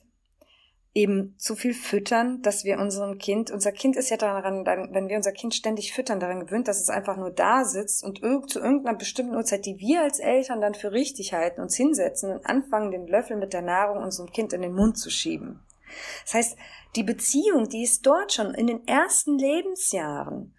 eben 0.94 1.36
zu 1.38 1.56
viel 1.56 1.74
füttern, 1.74 2.42
dass 2.42 2.64
wir 2.64 2.80
unserem 2.80 3.20
Kind, 3.20 3.52
unser 3.52 3.72
Kind 3.72 3.96
ist 3.96 4.10
ja 4.10 4.18
daran, 4.18 4.66
wenn 4.66 5.08
wir 5.08 5.18
unser 5.18 5.32
Kind 5.32 5.54
ständig 5.54 5.94
füttern, 5.94 6.20
daran 6.20 6.40
gewöhnt, 6.40 6.68
dass 6.68 6.82
es 6.82 6.90
einfach 6.90 7.16
nur 7.16 7.30
da 7.30 7.64
sitzt 7.64 8.04
und 8.04 8.20
zu 8.50 8.60
irgendeiner 8.60 8.98
bestimmten 8.98 9.36
Uhrzeit, 9.36 9.66
die 9.66 9.78
wir 9.78 10.02
als 10.02 10.20
Eltern 10.20 10.62
dann 10.62 10.74
für 10.74 10.92
richtig 10.92 11.34
halten, 11.34 11.62
uns 11.62 11.76
hinsetzen 11.76 12.32
und 12.32 12.46
anfangen, 12.46 12.92
den 12.92 13.08
Löffel 13.08 13.38
mit 13.38 13.54
der 13.54 13.62
Nahrung 13.62 14.04
unserem 14.04 14.32
Kind 14.32 14.52
in 14.52 14.62
den 14.62 14.74
Mund 14.74 14.98
zu 14.98 15.12
schieben. 15.12 15.60
Das 16.24 16.34
heißt, 16.34 16.58
die 16.96 17.04
Beziehung, 17.04 17.70
die 17.70 17.84
es 17.84 18.02
dort 18.02 18.34
schon 18.34 18.54
in 18.54 18.68
den 18.68 18.88
ersten 18.88 19.38
Lebensjahren 19.38 20.56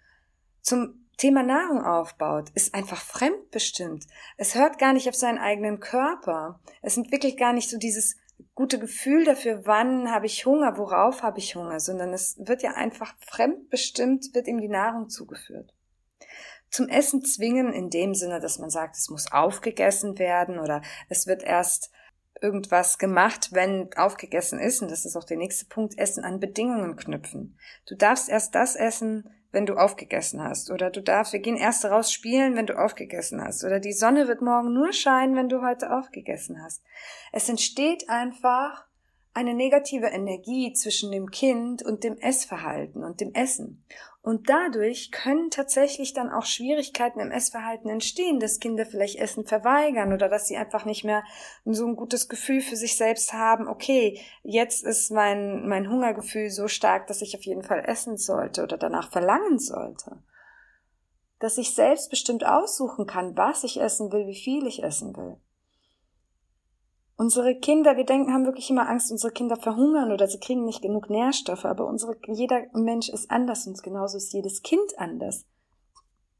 zum 0.61 1.07
Thema 1.17 1.43
Nahrung 1.43 1.83
aufbaut, 1.83 2.49
ist 2.55 2.73
einfach 2.73 3.01
fremdbestimmt. 3.01 4.07
Es 4.37 4.55
hört 4.55 4.79
gar 4.79 4.93
nicht 4.93 5.07
auf 5.07 5.15
seinen 5.15 5.37
eigenen 5.37 5.79
Körper. 5.79 6.59
Es 6.81 6.97
entwickelt 6.97 7.37
gar 7.37 7.53
nicht 7.53 7.69
so 7.69 7.77
dieses 7.77 8.15
gute 8.55 8.79
Gefühl 8.79 9.25
dafür, 9.25 9.65
wann 9.65 10.11
habe 10.11 10.25
ich 10.25 10.45
Hunger, 10.45 10.77
worauf 10.77 11.23
habe 11.23 11.39
ich 11.39 11.55
Hunger, 11.55 11.79
sondern 11.79 12.13
es 12.13 12.37
wird 12.39 12.63
ja 12.63 12.73
einfach 12.73 13.15
fremdbestimmt, 13.19 14.33
wird 14.33 14.47
ihm 14.47 14.59
die 14.59 14.69
Nahrung 14.69 15.09
zugeführt. 15.09 15.73
Zum 16.69 16.87
Essen 16.87 17.23
zwingen 17.23 17.73
in 17.73 17.89
dem 17.89 18.15
Sinne, 18.15 18.39
dass 18.39 18.59
man 18.59 18.69
sagt, 18.69 18.95
es 18.95 19.09
muss 19.09 19.31
aufgegessen 19.31 20.19
werden 20.19 20.59
oder 20.59 20.81
es 21.09 21.27
wird 21.27 21.43
erst 21.43 21.91
irgendwas 22.41 22.97
gemacht, 22.97 23.49
wenn 23.51 23.93
aufgegessen 23.95 24.59
ist, 24.59 24.81
und 24.81 24.89
das 24.89 25.05
ist 25.05 25.15
auch 25.15 25.23
der 25.23 25.37
nächste 25.37 25.65
Punkt, 25.65 25.97
Essen 25.97 26.23
an 26.23 26.39
Bedingungen 26.39 26.95
knüpfen. 26.95 27.57
Du 27.85 27.95
darfst 27.95 28.29
erst 28.29 28.55
das 28.55 28.75
essen, 28.75 29.29
wenn 29.51 29.65
du 29.65 29.75
aufgegessen 29.75 30.43
hast. 30.43 30.71
Oder 30.71 30.89
du 30.89 31.01
darfst, 31.01 31.33
wir 31.33 31.39
gehen 31.39 31.57
erst 31.57 31.85
raus 31.85 32.11
spielen, 32.11 32.55
wenn 32.55 32.65
du 32.65 32.77
aufgegessen 32.77 33.43
hast. 33.43 33.63
Oder 33.63 33.79
die 33.79 33.93
Sonne 33.93 34.27
wird 34.27 34.41
morgen 34.41 34.73
nur 34.73 34.93
scheinen, 34.93 35.35
wenn 35.35 35.49
du 35.49 35.61
heute 35.61 35.95
aufgegessen 35.95 36.61
hast. 36.63 36.83
Es 37.31 37.49
entsteht 37.49 38.09
einfach 38.09 38.85
eine 39.33 39.53
negative 39.53 40.07
Energie 40.07 40.73
zwischen 40.73 41.11
dem 41.11 41.31
Kind 41.31 41.83
und 41.83 42.03
dem 42.03 42.17
Essverhalten 42.17 43.03
und 43.03 43.21
dem 43.21 43.33
Essen. 43.33 43.85
Und 44.23 44.49
dadurch 44.49 45.11
können 45.11 45.49
tatsächlich 45.49 46.13
dann 46.13 46.29
auch 46.29 46.45
Schwierigkeiten 46.45 47.19
im 47.19 47.31
Essverhalten 47.31 47.89
entstehen, 47.89 48.39
dass 48.39 48.59
Kinder 48.59 48.85
vielleicht 48.85 49.17
Essen 49.17 49.45
verweigern 49.45 50.13
oder 50.13 50.29
dass 50.29 50.47
sie 50.47 50.57
einfach 50.57 50.85
nicht 50.85 51.03
mehr 51.03 51.23
so 51.65 51.87
ein 51.87 51.95
gutes 51.95 52.29
Gefühl 52.29 52.61
für 52.61 52.75
sich 52.75 52.97
selbst 52.97 53.33
haben, 53.33 53.67
okay, 53.67 54.19
jetzt 54.43 54.83
ist 54.83 55.11
mein, 55.11 55.67
mein 55.67 55.89
Hungergefühl 55.89 56.51
so 56.51 56.67
stark, 56.67 57.07
dass 57.07 57.23
ich 57.23 57.35
auf 57.35 57.43
jeden 57.43 57.63
Fall 57.63 57.83
essen 57.85 58.17
sollte 58.17 58.61
oder 58.61 58.77
danach 58.77 59.11
verlangen 59.11 59.57
sollte. 59.57 60.21
Dass 61.39 61.57
ich 61.57 61.73
selbstbestimmt 61.73 62.45
aussuchen 62.45 63.07
kann, 63.07 63.35
was 63.35 63.63
ich 63.63 63.81
essen 63.81 64.11
will, 64.11 64.27
wie 64.27 64.39
viel 64.39 64.67
ich 64.67 64.83
essen 64.83 65.15
will. 65.17 65.37
Unsere 67.21 67.53
Kinder, 67.53 67.97
wir 67.97 68.03
denken, 68.03 68.33
haben 68.33 68.47
wirklich 68.47 68.71
immer 68.71 68.89
Angst, 68.89 69.11
unsere 69.11 69.31
Kinder 69.31 69.55
verhungern 69.55 70.11
oder 70.11 70.27
sie 70.27 70.39
kriegen 70.39 70.65
nicht 70.65 70.81
genug 70.81 71.07
Nährstoffe, 71.11 71.65
aber 71.65 71.85
unsere, 71.85 72.17
jeder 72.25 72.63
Mensch 72.73 73.09
ist 73.09 73.29
anders 73.29 73.67
und 73.67 73.83
genauso 73.83 74.17
ist 74.17 74.33
jedes 74.33 74.63
Kind 74.63 74.97
anders. 74.97 75.45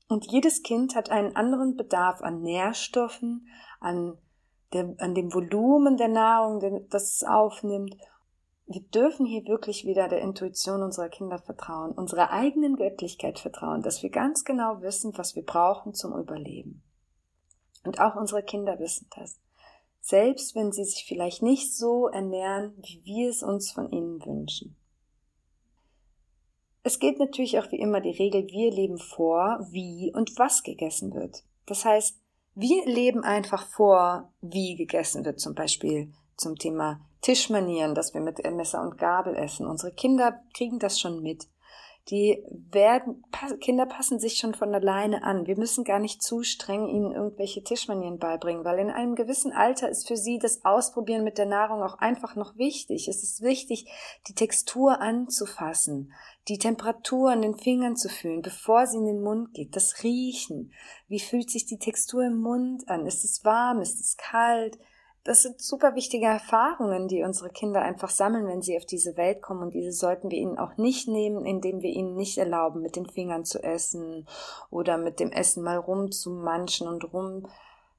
Und 0.07 0.31
jedes 0.31 0.63
Kind 0.63 0.95
hat 0.95 1.11
einen 1.11 1.35
anderen 1.35 1.77
Bedarf 1.77 2.23
an 2.23 2.41
Nährstoffen, 2.41 3.47
an, 3.79 4.17
der, 4.73 4.95
an 4.97 5.13
dem 5.13 5.31
Volumen 5.31 5.97
der 5.97 6.07
Nahrung, 6.07 6.88
das 6.89 7.13
es 7.13 7.23
aufnimmt. 7.25 7.95
Wir 8.65 8.81
dürfen 8.81 9.27
hier 9.27 9.45
wirklich 9.45 9.85
wieder 9.85 10.07
der 10.07 10.21
Intuition 10.21 10.81
unserer 10.81 11.09
Kinder 11.09 11.38
vertrauen, 11.38 11.91
unserer 11.91 12.31
eigenen 12.31 12.75
Göttlichkeit 12.75 13.38
vertrauen, 13.38 13.83
dass 13.83 14.01
wir 14.01 14.09
ganz 14.09 14.45
genau 14.45 14.81
wissen, 14.81 15.15
was 15.15 15.35
wir 15.35 15.45
brauchen 15.45 15.93
zum 15.93 16.17
Überleben. 16.17 16.81
Und 17.85 18.00
auch 18.00 18.15
unsere 18.15 18.41
Kinder 18.41 18.79
wissen 18.79 19.07
das 19.15 19.38
selbst 20.01 20.55
wenn 20.55 20.72
sie 20.72 20.84
sich 20.84 21.05
vielleicht 21.08 21.41
nicht 21.41 21.75
so 21.75 22.08
ernähren, 22.08 22.74
wie 22.77 23.01
wir 23.05 23.29
es 23.29 23.43
uns 23.43 23.72
von 23.72 23.91
ihnen 23.91 24.25
wünschen. 24.25 24.75
Es 26.84 27.00
gilt 27.00 27.20
natürlich 27.20 27.60
auch 27.60 27.72
wie 27.72 27.79
immer 27.79 28.01
die 28.01 28.10
Regel, 28.10 28.48
wir 28.48 28.72
leben 28.72 28.98
vor, 28.98 29.60
wie 29.70 30.12
und 30.13 30.38
was 30.39 30.63
gegessen 30.63 31.13
wird. 31.13 31.43
Das 31.67 31.86
heißt, 31.86 32.20
wir 32.55 32.86
leben 32.86 33.24
einfach 33.24 33.67
vor, 33.67 34.34
wie 34.41 34.75
gegessen 34.75 35.24
wird, 35.24 35.39
zum 35.39 35.53
Beispiel 35.53 36.12
zum 36.36 36.58
Thema 36.58 37.00
Tischmanieren, 37.22 37.93
dass 37.93 38.15
wir 38.15 38.22
mit 38.22 38.43
Messer 38.43 38.81
und 38.81 38.98
Gabel 38.98 39.36
essen. 39.36 39.67
Unsere 39.67 39.93
Kinder 39.93 40.41
kriegen 40.55 40.79
das 40.79 41.00
schon 41.00 41.22
mit 41.22 41.48
die 42.12 42.44
werden, 42.50 43.24
Kinder 43.62 43.86
passen 43.86 44.20
sich 44.20 44.36
schon 44.36 44.53
von 44.53 44.75
alleine 44.75 45.24
an. 45.24 45.48
Wir 45.48 45.58
müssen 45.58 45.86
gar 45.86 46.00
nicht 46.00 46.22
zu 46.22 46.44
streng 46.44 46.89
ihnen 46.89 47.13
irgendwelche 47.13 47.63
Tischmanieren 47.63 48.20
beibringen, 48.20 48.65
weil 48.65 48.80
in 48.80 48.89
einem 48.89 49.15
gewissen 49.15 49.53
Alter 49.53 49.88
ist 49.88 50.10
für 50.10 50.18
sie 50.18 50.38
das 50.38 50.65
Ausprobieren 50.65 51.24
mit 51.24 51.38
der 51.38 51.46
Nahrung 51.46 51.82
auch 51.82 52.00
einfach 52.00 52.36
noch 52.36 52.58
wichtig. 52.58 53.08
Es 53.08 53.24
ist 53.24 53.41
wichtig, 53.41 53.89
die 54.27 54.36
Textur 54.36 55.00
anzufassen, 55.00 56.12
die 56.50 56.58
Temperatur 56.58 57.32
an 57.32 57.41
den 57.41 57.56
Fingern 57.56 57.96
zu 57.96 58.10
fühlen, 58.10 58.41
bevor 58.41 58.88
sie 58.88 58.98
in 58.98 59.06
den 59.06 59.22
Mund 59.22 59.53
geht, 59.53 59.77
das 59.77 60.03
Riechen. 60.03 60.74
Wie 61.08 61.22
fühlt 61.22 61.50
sich 61.50 61.65
die 61.65 61.80
Textur 61.80 62.25
im 62.25 62.41
Mund 62.41 62.89
an? 62.89 63.06
Ist 63.06 63.24
es 63.24 63.46
warm? 63.46 63.80
Ist 63.80 64.01
es 64.01 64.18
kalt? 64.18 64.77
Das 65.23 65.43
sind 65.43 65.61
super 65.61 65.95
wichtige 65.95 66.25
Erfahrungen, 66.25 67.07
die 67.07 67.23
unsere 67.23 67.51
Kinder 67.51 67.81
einfach 67.81 68.09
sammeln, 68.09 68.47
wenn 68.47 68.63
sie 68.63 68.75
auf 68.77 68.85
diese 68.85 69.17
Welt 69.17 69.41
kommen. 69.41 69.61
Und 69.61 69.73
diese 69.73 69.91
sollten 69.91 70.31
wir 70.31 70.37
ihnen 70.39 70.57
auch 70.57 70.77
nicht 70.77 71.07
nehmen, 71.07 71.45
indem 71.45 71.81
wir 71.81 71.91
ihnen 71.91 72.15
nicht 72.15 72.39
erlauben, 72.39 72.81
mit 72.81 72.95
den 72.95 73.05
Fingern 73.05 73.45
zu 73.45 73.63
essen 73.63 74.27
oder 74.71 74.97
mit 74.97 75.19
dem 75.19 75.31
Essen 75.31 75.63
mal 75.63 75.77
rumzumanschen 75.77 76.87
und 76.87 77.13
rum 77.13 77.47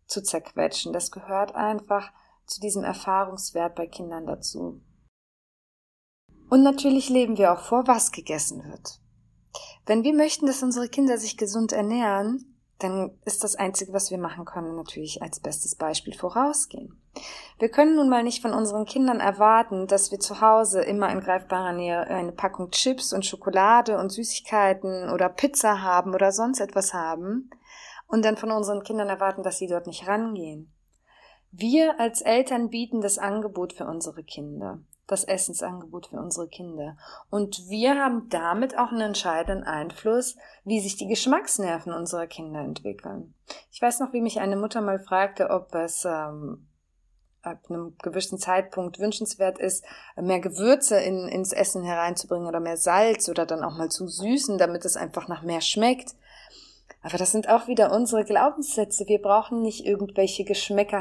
zu 0.07 0.23
zerquetschen. 0.23 0.93
Das 0.93 1.13
gehört 1.13 1.55
einfach 1.55 2.11
zu 2.47 2.61
diesem 2.61 2.83
Erfahrungswert 2.83 3.77
bei 3.77 3.87
Kindern 3.87 4.27
dazu. 4.27 4.81
Und 6.51 6.65
natürlich 6.65 7.09
leben 7.09 7.39
wir 7.39 7.53
auch 7.53 7.61
vor, 7.61 7.87
was 7.87 8.11
gegessen 8.11 8.65
wird. 8.65 9.01
Wenn 9.87 10.03
wir 10.03 10.13
möchten, 10.13 10.47
dass 10.47 10.63
unsere 10.63 10.89
Kinder 10.89 11.19
sich 11.19 11.37
gesund 11.37 11.73
ernähren, 11.73 12.52
dann 12.83 13.19
ist 13.25 13.45
das 13.45 13.57
Einzige, 13.57 13.93
was 13.93 14.11
wir 14.11 14.19
machen 14.19 14.45
können, 14.45 14.77
natürlich 14.77 15.23
als 15.23 15.41
bestes 15.41 15.75
Beispiel 15.75 16.15
vorausgehen. 16.15 17.01
Wir 17.59 17.69
können 17.69 17.97
nun 17.97 18.09
mal 18.09 18.23
nicht 18.23 18.43
von 18.43 18.53
unseren 18.53 18.85
Kindern 18.85 19.21
erwarten, 19.21 19.87
dass 19.87 20.11
wir 20.11 20.19
zu 20.19 20.41
Hause 20.41 20.83
immer 20.83 21.11
in 21.11 21.21
greifbarer 21.21 21.73
Nähe 21.73 22.01
eine 22.07 22.33
Packung 22.33 22.71
Chips 22.71 23.13
und 23.13 23.27
Schokolade 23.27 23.99
und 23.99 24.11
Süßigkeiten 24.11 25.11
oder 25.11 25.29
Pizza 25.29 25.83
haben 25.83 26.15
oder 26.15 26.33
sonst 26.33 26.61
etwas 26.61 26.95
haben 26.95 27.51
und 28.07 28.25
dann 28.25 28.37
von 28.37 28.51
unseren 28.51 28.83
Kindern 28.83 29.09
erwarten, 29.09 29.43
dass 29.43 29.59
sie 29.59 29.69
dort 29.69 29.87
nicht 29.87 30.07
rangehen. 30.07 30.73
Wir 31.51 32.01
als 32.01 32.23
Eltern 32.23 32.71
bieten 32.71 33.01
das 33.01 33.19
Angebot 33.19 33.75
für 33.75 33.87
unsere 33.87 34.25
Kinder 34.25 34.81
das 35.13 35.25
Essensangebot 35.25 36.09
für 36.09 36.19
unsere 36.19 36.49
Kinder. 36.49 36.97
Und 37.31 37.69
wir 37.69 37.97
haben 37.97 38.29
damit 38.31 38.77
auch 38.77 38.91
einen 38.91 39.01
entscheidenden 39.01 39.65
Einfluss, 39.65 40.37
wie 40.65 40.81
sich 40.81 40.97
die 40.97 41.07
Geschmacksnerven 41.07 41.93
unserer 41.93 42.27
Kinder 42.27 42.61
entwickeln. 42.61 43.35
Ich 43.71 43.81
weiß 43.81 44.01
noch, 44.01 44.13
wie 44.13 44.21
mich 44.21 44.41
eine 44.41 44.57
Mutter 44.57 44.81
mal 44.81 44.99
fragte, 44.99 45.51
ob 45.51 45.75
es 45.75 46.05
ähm, 46.05 46.67
ab 47.43 47.59
einem 47.69 47.97
gewissen 48.03 48.39
Zeitpunkt 48.39 48.99
wünschenswert 48.99 49.59
ist, 49.59 49.85
mehr 50.17 50.41
Gewürze 50.41 50.99
in, 50.99 51.29
ins 51.29 51.53
Essen 51.53 51.83
hereinzubringen 51.83 52.47
oder 52.47 52.61
mehr 52.61 52.77
Salz 52.77 53.29
oder 53.29 53.47
dann 53.47 53.65
auch 53.65 53.77
mal 53.77 53.91
zu 53.91 54.07
süßen, 54.09 54.59
damit 54.59 54.85
es 54.85 54.97
einfach 54.97 55.29
nach 55.29 55.43
mehr 55.43 55.61
schmeckt. 55.61 56.15
Aber 57.03 57.19
das 57.19 57.33
sind 57.33 57.49
auch 57.49 57.67
wieder 57.67 57.93
unsere 57.93 58.25
Glaubenssätze. 58.25 59.07
Wir 59.09 59.21
brauchen 59.21 59.61
nicht 59.61 59.85
irgendwelche 59.85 60.45
Geschmäcker 60.45 61.01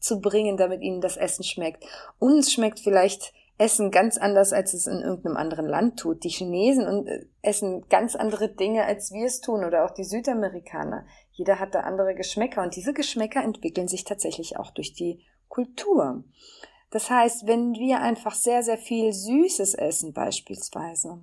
hereinzubringen, 0.00 0.56
damit 0.56 0.82
ihnen 0.82 1.00
das 1.00 1.16
Essen 1.16 1.44
schmeckt. 1.44 1.84
Uns 2.18 2.52
schmeckt 2.52 2.80
vielleicht 2.80 3.32
Essen 3.58 3.90
ganz 3.90 4.16
anders, 4.16 4.52
als 4.52 4.72
es 4.72 4.86
in 4.86 5.00
irgendeinem 5.00 5.36
anderen 5.36 5.66
Land 5.66 5.98
tut. 5.98 6.24
Die 6.24 6.30
Chinesen 6.30 7.06
äh, 7.06 7.26
essen 7.42 7.86
ganz 7.88 8.16
andere 8.16 8.48
Dinge, 8.48 8.84
als 8.84 9.12
wir 9.12 9.26
es 9.26 9.40
tun, 9.40 9.64
oder 9.64 9.84
auch 9.84 9.90
die 9.90 10.04
Südamerikaner. 10.04 11.06
Jeder 11.32 11.58
hat 11.58 11.74
da 11.74 11.80
andere 11.80 12.14
Geschmäcker 12.14 12.62
und 12.62 12.74
diese 12.74 12.94
Geschmäcker 12.94 13.42
entwickeln 13.42 13.86
sich 13.86 14.04
tatsächlich 14.04 14.56
auch 14.56 14.70
durch 14.70 14.94
die 14.94 15.24
Kultur. 15.48 16.24
Das 16.90 17.10
heißt, 17.10 17.46
wenn 17.46 17.74
wir 17.74 18.00
einfach 18.00 18.34
sehr, 18.34 18.62
sehr 18.62 18.78
viel 18.78 19.12
Süßes 19.12 19.74
essen 19.74 20.12
beispielsweise, 20.12 21.22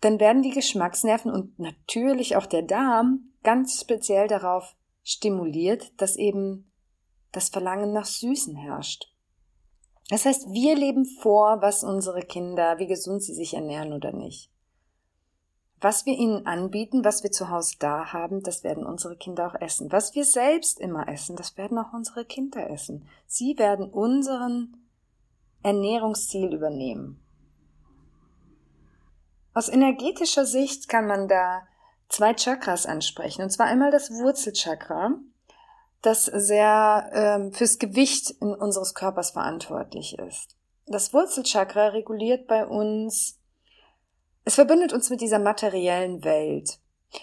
dann 0.00 0.20
werden 0.20 0.42
die 0.42 0.50
Geschmacksnerven 0.50 1.30
und 1.30 1.58
natürlich 1.58 2.36
auch 2.36 2.46
der 2.46 2.62
Darm 2.62 3.32
ganz 3.42 3.80
speziell 3.80 4.26
darauf 4.26 4.76
stimuliert, 5.02 5.92
dass 6.00 6.16
eben 6.16 6.67
das 7.32 7.48
Verlangen 7.48 7.92
nach 7.92 8.06
Süßen 8.06 8.56
herrscht. 8.56 9.12
Das 10.08 10.24
heißt, 10.24 10.50
wir 10.52 10.74
leben 10.74 11.04
vor, 11.04 11.60
was 11.60 11.84
unsere 11.84 12.22
Kinder, 12.22 12.78
wie 12.78 12.86
gesund 12.86 13.22
sie 13.22 13.34
sich 13.34 13.54
ernähren 13.54 13.92
oder 13.92 14.12
nicht. 14.12 14.50
Was 15.80 16.06
wir 16.06 16.14
ihnen 16.14 16.46
anbieten, 16.46 17.04
was 17.04 17.22
wir 17.22 17.30
zu 17.30 17.50
Hause 17.50 17.76
da 17.78 18.12
haben, 18.12 18.42
das 18.42 18.64
werden 18.64 18.84
unsere 18.84 19.16
Kinder 19.16 19.46
auch 19.46 19.60
essen. 19.60 19.92
Was 19.92 20.14
wir 20.14 20.24
selbst 20.24 20.80
immer 20.80 21.08
essen, 21.08 21.36
das 21.36 21.56
werden 21.56 21.78
auch 21.78 21.92
unsere 21.92 22.24
Kinder 22.24 22.68
essen. 22.68 23.06
Sie 23.26 23.56
werden 23.58 23.88
unseren 23.88 24.76
Ernährungsstil 25.62 26.52
übernehmen. 26.52 27.22
Aus 29.54 29.68
energetischer 29.68 30.46
Sicht 30.46 30.88
kann 30.88 31.06
man 31.06 31.28
da 31.28 31.62
zwei 32.08 32.34
Chakras 32.34 32.86
ansprechen. 32.86 33.42
Und 33.42 33.50
zwar 33.50 33.66
einmal 33.66 33.90
das 33.90 34.10
Wurzelchakra, 34.10 35.14
das 36.02 36.26
sehr 36.26 37.10
ähm, 37.12 37.52
fürs 37.52 37.78
Gewicht 37.78 38.30
in 38.40 38.54
unseres 38.54 38.94
Körpers 38.94 39.30
verantwortlich 39.30 40.18
ist. 40.18 40.56
das 40.86 41.12
Wurzelchakra 41.12 41.88
reguliert 41.88 42.46
bei 42.46 42.66
uns, 42.66 43.38
es 44.44 44.54
verbindet 44.54 44.92
uns 44.92 45.10
mit 45.10 45.20
dieser 45.20 45.38
materiellen 45.38 46.24
Welt. 46.24 46.78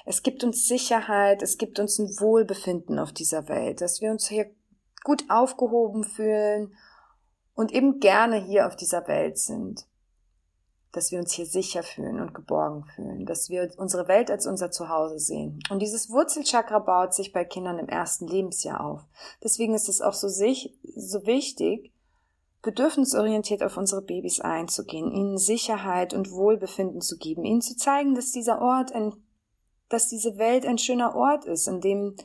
Es 0.05 0.23
gibt 0.23 0.43
uns 0.43 0.67
Sicherheit, 0.67 1.41
es 1.41 1.57
gibt 1.57 1.79
uns 1.79 1.99
ein 1.99 2.09
Wohlbefinden 2.19 2.99
auf 2.99 3.11
dieser 3.11 3.47
Welt, 3.47 3.81
dass 3.81 4.01
wir 4.01 4.11
uns 4.11 4.27
hier 4.27 4.51
gut 5.03 5.23
aufgehoben 5.29 6.03
fühlen 6.03 6.75
und 7.53 7.71
eben 7.71 7.99
gerne 7.99 8.37
hier 8.37 8.67
auf 8.67 8.75
dieser 8.75 9.07
Welt 9.07 9.37
sind. 9.37 9.87
Dass 10.95 11.11
wir 11.11 11.19
uns 11.19 11.33
hier 11.33 11.45
sicher 11.45 11.83
fühlen 11.83 12.21
und 12.21 12.33
geborgen 12.33 12.85
fühlen, 12.95 13.25
dass 13.25 13.49
wir 13.49 13.69
unsere 13.77 14.07
Welt 14.07 14.31
als 14.31 14.47
unser 14.47 14.71
Zuhause 14.71 15.19
sehen. 15.19 15.59
Und 15.69 15.79
dieses 15.79 16.09
Wurzelchakra 16.09 16.79
baut 16.79 17.13
sich 17.13 17.33
bei 17.33 17.43
Kindern 17.43 17.79
im 17.79 17.89
ersten 17.89 18.27
Lebensjahr 18.27 18.83
auf. 18.83 19.01
Deswegen 19.43 19.75
ist 19.75 19.89
es 19.89 20.01
auch 20.01 20.13
so, 20.13 20.29
sich, 20.29 20.73
so 20.95 21.25
wichtig, 21.25 21.91
bedürfnisorientiert 22.61 23.61
auf 23.61 23.77
unsere 23.77 24.01
Babys 24.01 24.39
einzugehen, 24.39 25.11
ihnen 25.11 25.37
Sicherheit 25.37 26.13
und 26.13 26.31
Wohlbefinden 26.31 27.01
zu 27.01 27.17
geben, 27.17 27.43
ihnen 27.43 27.61
zu 27.61 27.75
zeigen, 27.75 28.15
dass 28.15 28.31
dieser 28.31 28.61
Ort 28.61 28.93
ein, 28.93 29.13
dass 29.89 30.07
diese 30.07 30.37
Welt 30.37 30.65
ein 30.65 30.77
schöner 30.77 31.13
Ort 31.15 31.45
ist, 31.45 31.67
in 31.67 31.81
dem 31.81 32.15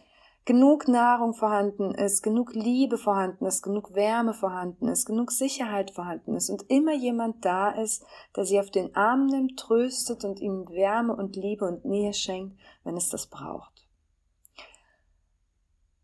genug 0.44 0.88
Nahrung 0.88 1.34
vorhanden 1.34 1.94
ist, 1.94 2.22
genug 2.22 2.54
Liebe 2.54 2.98
vorhanden 2.98 3.44
ist, 3.46 3.62
genug 3.62 3.94
Wärme 3.94 4.34
vorhanden 4.34 4.88
ist, 4.88 5.04
genug 5.04 5.30
Sicherheit 5.30 5.90
vorhanden 5.90 6.34
ist 6.34 6.50
und 6.50 6.64
immer 6.68 6.94
jemand 6.94 7.44
da 7.44 7.70
ist, 7.70 8.04
der 8.36 8.44
sie 8.44 8.58
auf 8.58 8.70
den 8.70 8.94
Arm 8.96 9.26
nimmt, 9.26 9.58
tröstet 9.58 10.24
und 10.24 10.40
ihnen 10.40 10.68
Wärme 10.68 11.14
und 11.14 11.36
Liebe 11.36 11.66
und 11.66 11.84
Nähe 11.84 12.14
schenkt, 12.14 12.58
wenn 12.84 12.96
es 12.96 13.08
das 13.08 13.26
braucht. 13.26 13.86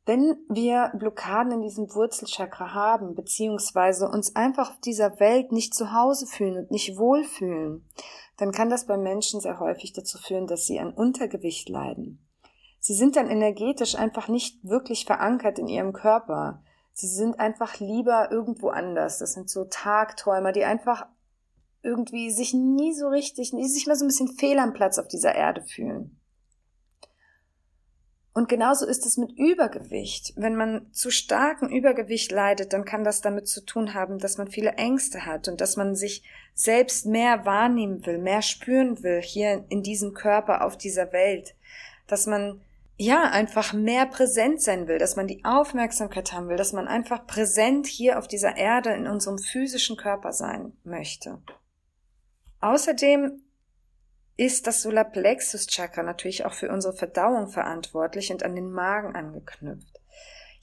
Wenn 0.05 0.37
wir 0.49 0.93
Blockaden 0.95 1.51
in 1.51 1.63
diesem 1.63 1.93
Wurzelchakra 1.93 2.73
haben, 2.73 3.17
beziehungsweise 3.17 4.09
uns 4.09 4.37
einfach 4.37 4.71
auf 4.71 4.81
dieser 4.81 5.19
Welt 5.19 5.51
nicht 5.51 5.75
zu 5.75 5.93
Hause 5.93 6.27
fühlen 6.27 6.59
und 6.59 6.71
nicht 6.71 6.97
wohlfühlen, 6.97 7.85
dann 8.37 8.53
kann 8.53 8.71
das 8.71 8.87
bei 8.87 8.97
Menschen 8.97 9.41
sehr 9.41 9.59
häufig 9.59 9.93
dazu 9.95 10.19
führen, 10.19 10.47
dass 10.47 10.67
sie 10.67 10.79
an 10.79 10.93
Untergewicht 10.93 11.69
leiden. 11.69 12.26
Sie 12.87 12.95
sind 12.95 13.17
dann 13.17 13.29
energetisch 13.29 13.97
einfach 13.97 14.29
nicht 14.29 14.61
wirklich 14.63 15.07
verankert 15.07 15.59
in 15.59 15.67
ihrem 15.67 15.93
Körper. 15.93 16.63
Sie 16.93 17.09
sind 17.09 17.41
einfach 17.41 17.81
lieber 17.81 18.31
irgendwo 18.31 18.69
anders. 18.69 19.19
Das 19.19 19.33
sind 19.33 19.51
so 19.51 19.65
Tagträumer, 19.65 20.53
die 20.53 20.63
einfach 20.63 21.05
irgendwie 21.83 22.31
sich 22.31 22.55
nie 22.55 22.95
so 22.95 23.09
richtig, 23.09 23.51
die 23.51 23.65
sich 23.65 23.89
mal 23.89 23.97
so 23.97 24.05
ein 24.05 24.07
bisschen 24.07 24.29
fehl 24.29 24.61
am 24.61 24.73
Platz 24.73 25.01
auf 25.01 25.09
dieser 25.09 25.35
Erde 25.35 25.63
fühlen. 25.63 26.21
Und 28.35 28.49
genauso 28.49 28.87
ist 28.87 29.05
es 29.05 29.17
mit 29.17 29.37
Übergewicht. 29.37 30.35
Wenn 30.37 30.55
man 30.55 30.93
zu 30.93 31.11
starken 31.11 31.69
Übergewicht 31.69 32.31
leidet, 32.31 32.73
dann 32.73 32.85
kann 32.85 33.03
das 33.03 33.21
damit 33.21 33.49
zu 33.49 33.67
tun 33.67 33.95
haben, 33.95 34.21
dass 34.21 34.39
man 34.39 34.47
viele 34.47 34.75
Ängste 34.75 35.27
hat 35.27 35.49
und 35.49 35.61
dass 35.61 35.77
man 35.77 35.97
sich 35.97 36.23
selbst 36.55 37.05
mehr 37.05 37.45
wahrnehmen 37.45 38.07
will, 38.07 38.19
mehr 38.19 38.43
spüren 38.43 39.03
will 39.03 39.21
hier 39.21 39.65
in 39.71 39.83
diesem 39.83 40.15
Körper 40.15 40.65
auf 40.65 40.79
dieser 40.79 41.13
Welt. 41.13 41.57
Dass 42.07 42.29
man 42.29 42.61
ja, 42.99 43.25
einfach 43.25 43.73
mehr 43.75 44.07
präsent 44.07 44.63
sein 44.63 44.89
will, 44.89 44.99
dass 44.99 45.17
man 45.17 45.27
die 45.27 45.45
Aufmerksamkeit 45.45 46.33
haben 46.33 46.49
will, 46.49 46.57
dass 46.57 46.73
man 46.73 46.89
einfach 46.89 47.27
präsent 47.27 47.87
hier 47.87 48.19
auf 48.19 48.27
dieser 48.27 48.57
Erde 48.57 48.91
in 48.95 49.07
unserem 49.07 49.39
physischen 49.39 49.97
Körper 49.97 50.33
sein 50.33 50.73
möchte. 50.83 51.43
Außerdem 52.61 53.43
ist 54.39 54.67
das 54.67 54.83
Solarplexus 54.83 55.67
Chakra 55.67 56.03
natürlich 56.03 56.45
auch 56.47 56.55
für 56.55 56.71
unsere 56.71 56.95
Verdauung 56.95 57.49
verantwortlich 57.49 58.33
und 58.33 58.43
an 58.43 58.55
den 58.55 58.71
Magen 58.71 59.15
angeknüpft. 59.15 60.01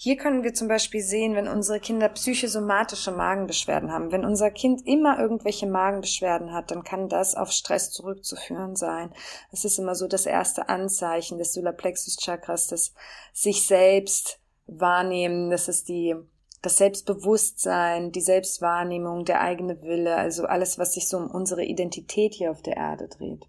Hier 0.03 0.17
können 0.17 0.43
wir 0.43 0.53
zum 0.53 0.67
Beispiel 0.67 1.01
sehen, 1.01 1.33
wenn 1.33 1.47
unsere 1.47 1.79
Kinder 1.79 2.09
psychosomatische 2.09 3.13
Magenbeschwerden 3.13 3.89
haben. 3.89 4.11
Wenn 4.11 4.25
unser 4.25 4.51
Kind 4.51 4.85
immer 4.85 5.17
irgendwelche 5.17 5.65
Magenbeschwerden 5.65 6.51
hat, 6.51 6.71
dann 6.71 6.83
kann 6.83 7.07
das 7.07 7.35
auf 7.35 7.51
Stress 7.51 7.89
zurückzuführen 7.89 8.75
sein. 8.75 9.13
Das 9.51 9.63
ist 9.63 9.79
immer 9.79 9.95
so 9.95 10.09
das 10.09 10.25
erste 10.25 10.67
Anzeichen 10.67 11.37
des 11.37 11.53
Solarplexus 11.53 12.17
Chakras, 12.17 12.67
das 12.67 12.93
sich 13.31 13.65
selbst 13.65 14.41
wahrnehmen, 14.65 15.49
das 15.49 15.69
ist 15.69 15.87
die 15.87 16.17
das 16.61 16.75
Selbstbewusstsein, 16.75 18.11
die 18.11 18.19
Selbstwahrnehmung, 18.19 19.23
der 19.23 19.39
eigene 19.39 19.81
Wille, 19.83 20.17
also 20.17 20.43
alles, 20.43 20.77
was 20.77 20.95
sich 20.95 21.07
so 21.07 21.15
um 21.15 21.31
unsere 21.31 21.63
Identität 21.63 22.33
hier 22.33 22.51
auf 22.51 22.61
der 22.61 22.75
Erde 22.75 23.07
dreht. 23.07 23.45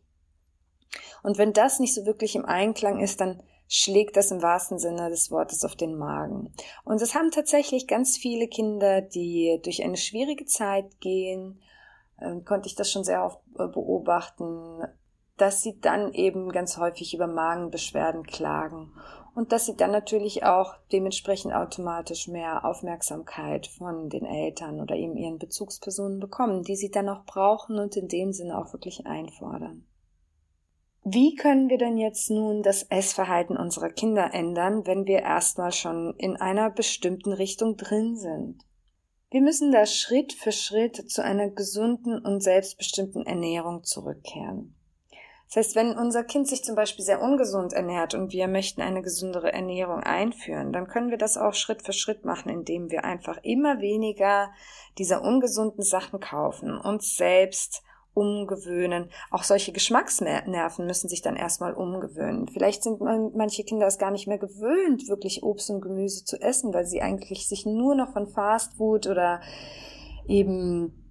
Und 1.25 1.37
wenn 1.37 1.53
das 1.53 1.81
nicht 1.81 1.95
so 1.95 2.07
wirklich 2.07 2.37
im 2.37 2.45
Einklang 2.45 3.01
ist, 3.01 3.21
dann 3.21 3.43
schlägt 3.69 4.17
das 4.17 4.31
im 4.31 4.43
wahrsten 4.43 4.79
Sinne 4.79 5.11
des 5.11 5.31
Wortes 5.31 5.65
auf 5.65 5.77
den 5.77 5.97
Magen. 5.97 6.53
Und 6.85 7.01
es 7.01 7.15
haben 7.15 7.31
tatsächlich 7.31 7.87
ganz 7.87 8.17
viele 8.17 8.49
Kinder, 8.49 9.01
die 9.01 9.61
durch 9.63 9.83
eine 9.83 9.97
schwierige 9.97 10.45
Zeit 10.45 11.01
gehen, 11.01 11.61
äh, 12.19 12.41
konnte 12.41 12.69
ich 12.69 12.75
das 12.75 12.91
schon 12.91 13.05
sehr 13.05 13.25
oft 13.25 13.41
äh, 13.59 13.67
beobachten, 13.67 14.83
dass 15.37 15.63
sie 15.63 15.81
dann 15.81 16.13
eben 16.13 16.53
ganz 16.53 16.77
häufig 16.77 17.15
über 17.15 17.27
Magenbeschwerden 17.27 18.25
klagen 18.25 18.93
und 19.35 19.51
dass 19.51 19.67
sie 19.67 19.77
dann 19.77 19.91
natürlich 19.91 20.45
auch 20.45 20.75
dementsprechend 20.93 21.53
automatisch 21.53 22.29
mehr 22.29 22.65
Aufmerksamkeit 22.65 23.67
von 23.67 24.09
den 24.09 24.25
Eltern 24.25 24.81
oder 24.81 24.95
eben 24.95 25.17
ihren 25.17 25.39
Bezugspersonen 25.39 26.21
bekommen, 26.21 26.63
die 26.63 26.77
sie 26.77 26.91
dann 26.91 27.09
auch 27.09 27.25
brauchen 27.25 27.79
und 27.79 27.97
in 27.97 28.07
dem 28.07 28.33
Sinne 28.33 28.57
auch 28.57 28.73
wirklich 28.73 29.07
einfordern. 29.07 29.85
Wie 31.07 31.35
können 31.35 31.69
wir 31.69 31.77
denn 31.77 31.99
jetzt 31.99 32.31
nun 32.31 32.63
das 32.63 32.85
Essverhalten 32.85 33.59
unserer 33.59 33.91
Kinder 33.91 34.33
ändern, 34.33 34.87
wenn 34.87 35.07
wir 35.07 35.21
erstmal 35.21 35.71
schon 35.71 36.15
in 36.17 36.37
einer 36.37 36.71
bestimmten 36.71 37.35
Richtung 37.35 37.77
drin 37.77 38.17
sind? 38.17 38.65
Wir 39.31 39.43
müssen 39.43 39.71
da 39.71 39.85
Schritt 39.85 40.33
für 40.33 40.53
Schritt 40.53 41.11
zu 41.11 41.23
einer 41.23 41.51
gesunden 41.51 42.19
und 42.19 42.43
selbstbestimmten 42.43 43.27
Ernährung 43.27 43.85
zurückkehren. 43.85 44.75
Das 45.49 45.57
heißt, 45.57 45.77
wenn 45.77 45.99
unser 45.99 46.25
Kind 46.25 46.49
sich 46.49 46.65
zum 46.65 46.75
Beispiel 46.75 47.05
sehr 47.05 47.21
ungesund 47.21 47.75
ernährt 47.75 48.15
und 48.15 48.33
wir 48.33 48.49
möchten 48.49 48.81
eine 48.81 49.03
gesündere 49.03 49.53
Ernährung 49.53 50.01
einführen, 50.01 50.73
dann 50.73 50.87
können 50.87 51.11
wir 51.11 51.19
das 51.19 51.37
auch 51.37 51.53
Schritt 51.53 51.83
für 51.85 51.93
Schritt 51.93 52.25
machen, 52.25 52.49
indem 52.49 52.91
wir 52.91 53.05
einfach 53.05 53.39
immer 53.43 53.81
weniger 53.81 54.51
dieser 54.97 55.23
ungesunden 55.23 55.85
Sachen 55.85 56.19
kaufen, 56.19 56.79
uns 56.79 57.17
selbst 57.17 57.83
umgewöhnen. 58.15 59.11
Auch 59.31 59.43
solche 59.43 59.73
Geschmacksnerven 59.73 60.87
müssen 60.87 61.09
sich 61.09 61.21
dann 61.21 61.37
erstmal 61.37 61.75
umgewöhnen. 61.75 62.49
Vielleicht 62.49 62.83
sind 62.83 63.01
manche 63.01 63.65
Kinder 63.65 63.87
es 63.87 63.99
gar 63.99 64.11
nicht 64.11 64.27
mehr 64.27 64.39
gewöhnt, 64.39 65.09
wirklich 65.09 65.43
Obst 65.43 65.71
und 65.71 65.81
Gemüse 65.81 66.25
zu 66.25 66.41
essen, 66.41 66.73
weil 66.73 66.87
sie 66.87 67.03
eigentlich 67.03 67.49
sich 67.49 67.67
nur 67.67 67.95
noch 67.95 68.13
von 68.13 68.27
Fastfood 68.27 69.07
oder 69.07 69.41
eben 70.27 71.04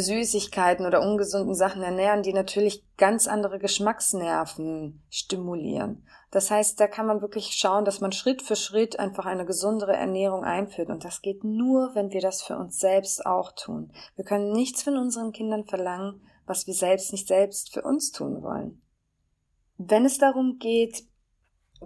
Süßigkeiten 0.00 0.86
oder 0.86 1.02
ungesunden 1.02 1.54
Sachen 1.54 1.82
ernähren, 1.82 2.22
die 2.22 2.32
natürlich 2.32 2.84
ganz 2.96 3.26
andere 3.26 3.58
Geschmacksnerven 3.58 5.02
stimulieren. 5.10 6.06
Das 6.30 6.50
heißt, 6.50 6.80
da 6.80 6.86
kann 6.86 7.06
man 7.06 7.20
wirklich 7.20 7.52
schauen, 7.52 7.84
dass 7.84 8.00
man 8.00 8.12
Schritt 8.12 8.40
für 8.40 8.56
Schritt 8.56 8.98
einfach 8.98 9.26
eine 9.26 9.44
gesundere 9.44 9.94
Ernährung 9.94 10.44
einführt. 10.44 10.88
Und 10.88 11.04
das 11.04 11.20
geht 11.20 11.44
nur, 11.44 11.94
wenn 11.94 12.10
wir 12.10 12.22
das 12.22 12.42
für 12.42 12.56
uns 12.56 12.78
selbst 12.78 13.26
auch 13.26 13.52
tun. 13.52 13.92
Wir 14.16 14.24
können 14.24 14.52
nichts 14.52 14.82
von 14.82 14.96
unseren 14.96 15.32
Kindern 15.32 15.66
verlangen, 15.66 16.22
was 16.46 16.66
wir 16.66 16.74
selbst 16.74 17.12
nicht 17.12 17.28
selbst 17.28 17.72
für 17.72 17.82
uns 17.82 18.12
tun 18.12 18.42
wollen. 18.42 18.80
Wenn 19.76 20.06
es 20.06 20.18
darum 20.18 20.58
geht, 20.58 21.04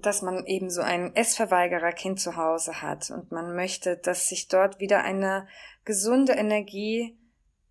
dass 0.01 0.23
man 0.23 0.45
eben 0.47 0.71
so 0.71 0.83
ein 0.83 1.15
Essverweigerer-Kind 1.15 2.21
zu 2.21 2.37
Hause 2.37 2.83
hat 2.83 3.11
und 3.11 3.33
man 3.33 3.57
möchte, 3.57 3.97
dass 3.97 4.29
sich 4.29 4.49
dort 4.49 4.79
wieder 4.79 5.03
eine 5.03 5.49
gesunde 5.85 6.35
Energie 6.35 7.19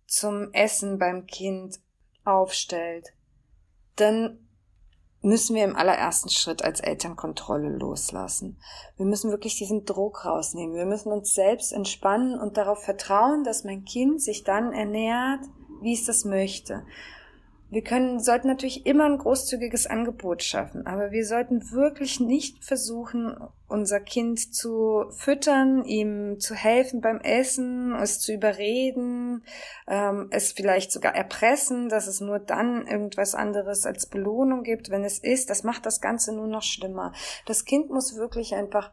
zum 0.06 0.52
Essen 0.52 0.98
beim 0.98 1.26
Kind 1.26 1.80
aufstellt, 2.24 3.12
dann 3.96 4.46
müssen 5.22 5.56
wir 5.56 5.64
im 5.64 5.76
allerersten 5.76 6.28
Schritt 6.28 6.62
als 6.62 6.80
Eltern 6.80 7.16
Kontrolle 7.16 7.70
loslassen. 7.70 8.60
Wir 8.96 9.06
müssen 9.06 9.30
wirklich 9.30 9.56
diesen 9.56 9.84
Druck 9.84 10.24
rausnehmen. 10.24 10.76
Wir 10.76 10.86
müssen 10.86 11.10
uns 11.10 11.34
selbst 11.34 11.72
entspannen 11.72 12.38
und 12.38 12.56
darauf 12.56 12.84
vertrauen, 12.84 13.42
dass 13.42 13.64
mein 13.64 13.84
Kind 13.84 14.22
sich 14.22 14.44
dann 14.44 14.72
ernährt, 14.72 15.40
wie 15.80 15.94
es 15.94 16.04
das 16.04 16.24
möchte. 16.24 16.84
Wir 17.76 17.84
können, 17.84 18.20
sollten 18.20 18.48
natürlich 18.48 18.86
immer 18.86 19.04
ein 19.04 19.18
großzügiges 19.18 19.86
Angebot 19.86 20.42
schaffen, 20.42 20.86
aber 20.86 21.10
wir 21.10 21.26
sollten 21.26 21.72
wirklich 21.72 22.20
nicht 22.20 22.64
versuchen, 22.64 23.36
unser 23.68 24.00
Kind 24.00 24.54
zu 24.54 25.04
füttern, 25.10 25.84
ihm 25.84 26.40
zu 26.40 26.54
helfen 26.54 27.02
beim 27.02 27.20
Essen, 27.20 27.94
es 27.96 28.18
zu 28.18 28.32
überreden, 28.32 29.44
ähm, 29.86 30.28
es 30.30 30.52
vielleicht 30.52 30.90
sogar 30.90 31.14
erpressen, 31.14 31.90
dass 31.90 32.06
es 32.06 32.22
nur 32.22 32.38
dann 32.38 32.86
irgendwas 32.86 33.34
anderes 33.34 33.84
als 33.84 34.06
Belohnung 34.06 34.62
gibt, 34.62 34.88
wenn 34.88 35.04
es 35.04 35.18
ist. 35.18 35.50
Das 35.50 35.62
macht 35.62 35.84
das 35.84 36.00
Ganze 36.00 36.34
nur 36.34 36.46
noch 36.46 36.62
schlimmer. 36.62 37.12
Das 37.44 37.66
Kind 37.66 37.90
muss 37.90 38.16
wirklich 38.16 38.54
einfach, 38.54 38.90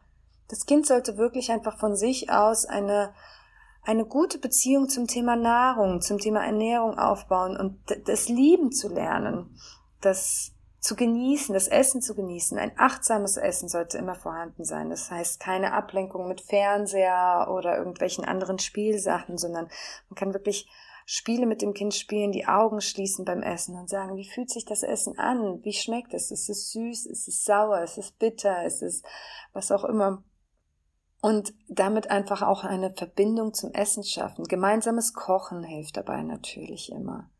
das 0.48 0.66
Kind 0.66 0.86
sollte 0.86 1.16
wirklich 1.16 1.50
einfach 1.50 1.78
von 1.78 1.96
sich 1.96 2.28
aus 2.28 2.66
eine 2.66 3.14
eine 3.84 4.04
gute 4.06 4.38
Beziehung 4.38 4.88
zum 4.88 5.06
Thema 5.06 5.36
Nahrung, 5.36 6.00
zum 6.00 6.18
Thema 6.18 6.44
Ernährung 6.44 6.98
aufbauen 6.98 7.56
und 7.56 7.78
das 8.06 8.28
Lieben 8.28 8.72
zu 8.72 8.88
lernen, 8.88 9.58
das 10.00 10.52
zu 10.80 10.96
genießen, 10.96 11.54
das 11.54 11.68
Essen 11.68 12.02
zu 12.02 12.14
genießen. 12.14 12.58
Ein 12.58 12.72
achtsames 12.76 13.38
Essen 13.38 13.68
sollte 13.68 13.96
immer 13.96 14.14
vorhanden 14.14 14.64
sein. 14.64 14.90
Das 14.90 15.10
heißt 15.10 15.40
keine 15.40 15.72
Ablenkung 15.72 16.28
mit 16.28 16.42
Fernseher 16.42 17.48
oder 17.50 17.78
irgendwelchen 17.78 18.24
anderen 18.24 18.58
Spielsachen, 18.58 19.38
sondern 19.38 19.68
man 20.10 20.14
kann 20.14 20.34
wirklich 20.34 20.68
Spiele 21.06 21.46
mit 21.46 21.62
dem 21.62 21.74
Kind 21.74 21.94
spielen, 21.94 22.32
die 22.32 22.46
Augen 22.46 22.80
schließen 22.80 23.24
beim 23.24 23.42
Essen 23.42 23.76
und 23.76 23.88
sagen, 23.88 24.16
wie 24.16 24.28
fühlt 24.28 24.50
sich 24.50 24.64
das 24.64 24.82
Essen 24.82 25.18
an? 25.18 25.62
Wie 25.62 25.72
schmeckt 25.72 26.14
es? 26.14 26.30
Ist 26.30 26.48
es 26.48 26.70
süß? 26.72 27.06
Ist 27.06 27.28
es 27.28 27.44
sauer? 27.44 27.82
Ist 27.82 27.98
es 27.98 28.10
bitter? 28.10 28.64
Ist 28.64 28.82
es 28.82 29.02
was 29.52 29.70
auch 29.70 29.84
immer? 29.84 30.22
Und 31.24 31.54
damit 31.68 32.10
einfach 32.10 32.42
auch 32.42 32.64
eine 32.64 32.92
Verbindung 32.92 33.54
zum 33.54 33.72
Essen 33.72 34.04
schaffen. 34.04 34.44
Gemeinsames 34.44 35.14
Kochen 35.14 35.62
hilft 35.62 35.96
dabei 35.96 36.22
natürlich 36.22 36.92
immer 36.92 37.30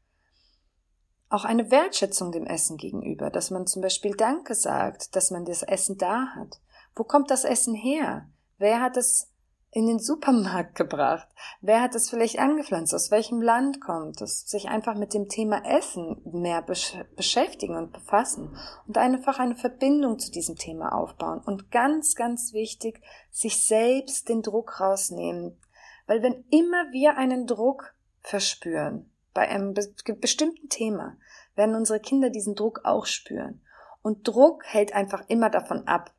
auch 1.35 1.45
eine 1.45 1.71
Wertschätzung 1.73 2.31
dem 2.31 2.47
Essen 2.47 2.77
gegenüber, 2.77 3.29
dass 3.29 3.51
man 3.51 3.67
zum 3.67 3.83
Beispiel 3.83 4.15
Danke 4.15 4.55
sagt, 4.55 5.17
dass 5.17 5.33
man 5.33 5.45
das 5.45 5.65
Essen 5.65 5.99
da 5.99 6.29
hat. 6.37 6.61
Wo 6.95 7.03
kommt 7.03 7.31
das 7.31 7.45
Essen 7.45 7.75
her? 7.75 8.29
Wer 8.57 8.81
hat 8.81 8.97
es 8.97 9.34
in 9.75 9.89
den 9.89 9.99
Supermarkt 9.99 10.77
gebracht? 10.77 11.27
Wer 11.61 11.83
hat 11.83 11.97
es 11.97 12.09
vielleicht 12.09 12.39
angepflanzt? 12.39 12.95
Aus 12.95 13.11
welchem 13.11 13.43
Land 13.43 13.81
kommt 13.81 14.23
es? 14.23 14.49
Sich 14.49 14.69
einfach 14.69 14.95
mit 14.95 15.13
dem 15.13 15.29
Thema 15.29 15.65
Essen 15.65 16.23
mehr 16.25 16.63
besch 16.63 16.97
beschäftigen 17.17 17.77
und 17.77 17.93
befassen 17.93 18.57
und 18.87 18.97
einfach 18.97 19.41
eine 19.41 19.57
Verbindung 19.57 20.21
zu 20.21 20.31
diesem 20.31 20.55
Thema 20.55 20.95
aufbauen. 20.95 21.41
Und 21.45 21.73
ganz, 21.73 22.15
ganz 22.15 22.53
wichtig, 22.53 23.03
sich 23.33 23.67
selbst 23.67 24.29
den 24.29 24.43
Druck 24.43 24.81
rausnehmen. 24.81 25.59
Weil 26.07 26.23
wenn 26.23 26.45
immer 26.51 26.93
wir 26.93 27.17
einen 27.17 27.49
Druck 27.49 27.95
verspüren, 28.21 29.11
bei 29.33 29.49
einem 29.49 29.75
bestimmten 30.21 30.69
Thema 30.69 31.17
werden 31.57 31.75
unsere 31.75 31.99
Kinder 31.99 32.31
diesen 32.31 32.55
Druck 32.55 32.83
auch 32.85 33.07
spüren. 33.07 33.61
Und 34.03 34.29
Druck 34.29 34.65
hält 34.67 34.95
einfach 34.95 35.25
immer 35.27 35.51
davon 35.51 35.89
ab, 35.89 36.13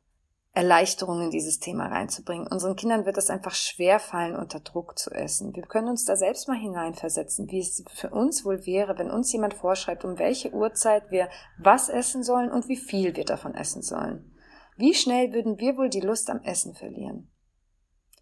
Erleichterungen 0.56 1.24
in 1.24 1.30
dieses 1.30 1.60
Thema 1.60 1.88
reinzubringen. 1.88 2.46
Unseren 2.46 2.76
Kindern 2.76 3.04
wird 3.04 3.18
es 3.18 3.28
einfach 3.28 3.54
schwer 3.54 4.00
fallen, 4.00 4.34
unter 4.34 4.58
Druck 4.60 4.98
zu 4.98 5.10
essen. 5.10 5.54
Wir 5.54 5.64
können 5.64 5.88
uns 5.88 6.06
da 6.06 6.16
selbst 6.16 6.48
mal 6.48 6.56
hineinversetzen, 6.56 7.50
wie 7.50 7.60
es 7.60 7.84
für 7.92 8.08
uns 8.08 8.42
wohl 8.46 8.64
wäre, 8.64 8.98
wenn 8.98 9.10
uns 9.10 9.30
jemand 9.30 9.52
vorschreibt, 9.52 10.06
um 10.06 10.18
welche 10.18 10.54
Uhrzeit 10.54 11.10
wir 11.10 11.28
was 11.58 11.90
essen 11.90 12.24
sollen 12.24 12.50
und 12.50 12.68
wie 12.68 12.78
viel 12.78 13.14
wir 13.16 13.26
davon 13.26 13.54
essen 13.54 13.82
sollen. 13.82 14.34
Wie 14.78 14.94
schnell 14.94 15.34
würden 15.34 15.58
wir 15.58 15.76
wohl 15.76 15.90
die 15.90 16.00
Lust 16.00 16.30
am 16.30 16.40
Essen 16.42 16.74
verlieren? 16.74 17.30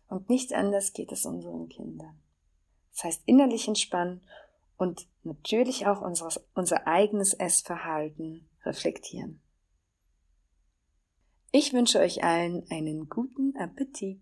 Und 0.09 0.29
nicht 0.29 0.53
anders 0.55 0.93
geht 0.93 1.13
es 1.13 1.27
unseren 1.27 1.69
Kindern. 1.69 2.21
Das 2.95 3.05
heißt, 3.05 3.23
innerlich 3.27 3.69
entspannen 3.69 4.23
und 4.77 5.07
natürlich 5.23 5.87
auch 5.87 6.01
unseres, 6.01 6.45
unser 6.55 6.89
eigenes 6.89 7.33
Essverhalten 7.33 8.49
reflektieren. 8.65 9.41
Ich 11.57 11.73
wünsche 11.73 12.01
euch 12.01 12.25
allen 12.25 12.65
einen 12.69 13.09
guten 13.09 13.55
Appetit. 13.57 14.19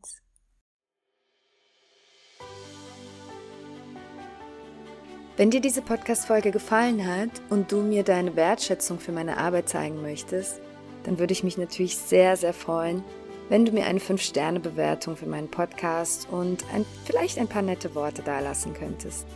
Wenn 5.39 5.51
dir 5.51 5.63
diese 5.63 5.81
Podcast-Folge 5.81 6.51
gefallen 6.51 7.07
hat 7.07 7.31
und 7.49 7.73
du 7.73 7.81
mir 7.81 8.03
deine 8.03 8.37
Wertschätzung 8.37 9.01
für 9.01 9.13
meine 9.13 9.39
Arbeit 9.39 9.71
zeigen 9.71 10.03
möchtest, 10.03 10.61
dann 11.05 11.19
würde 11.19 11.33
ich 11.33 11.43
mich 11.43 11.57
natürlich 11.57 11.97
sehr, 11.97 12.37
sehr 12.37 12.53
freuen, 12.53 13.03
wenn 13.49 13.65
du 13.65 13.73
mir 13.73 13.87
eine 13.87 14.01
5-Sterne-Bewertung 14.01 15.17
für 15.17 15.25
meinen 15.25 15.51
Podcast 15.51 16.29
und 16.31 16.67
ein, 16.75 16.85
vielleicht 17.07 17.39
ein 17.39 17.49
paar 17.49 17.63
nette 17.63 17.95
Worte 17.95 18.21
dalassen 18.21 18.75
könntest. 18.75 19.27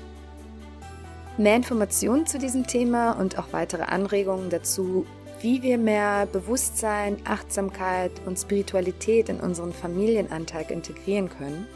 Mehr 1.39 1.57
Informationen 1.57 2.27
zu 2.27 2.37
diesem 2.37 2.67
Thema 2.67 3.13
und 3.13 3.39
auch 3.39 3.55
weitere 3.55 3.85
Anregungen 3.85 4.51
dazu, 4.51 5.07
wie 5.47 5.63
wir 5.63 5.79
mehr 5.79 6.27
Bewusstsein, 6.27 7.19
Achtsamkeit 7.25 8.11
und 8.27 8.37
Spiritualität 8.37 9.29
in 9.29 9.39
unseren 9.39 9.73
Familienalltag 9.73 10.73
integrieren 10.73 11.29
können 11.29 11.69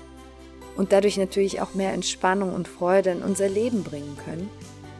und 0.76 0.90
dadurch 0.90 1.16
natürlich 1.16 1.60
auch 1.60 1.74
mehr 1.74 1.92
Entspannung 1.92 2.52
und 2.52 2.66
Freude 2.66 3.10
in 3.10 3.22
unser 3.22 3.48
Leben 3.48 3.84
bringen 3.84 4.18
können, 4.24 4.50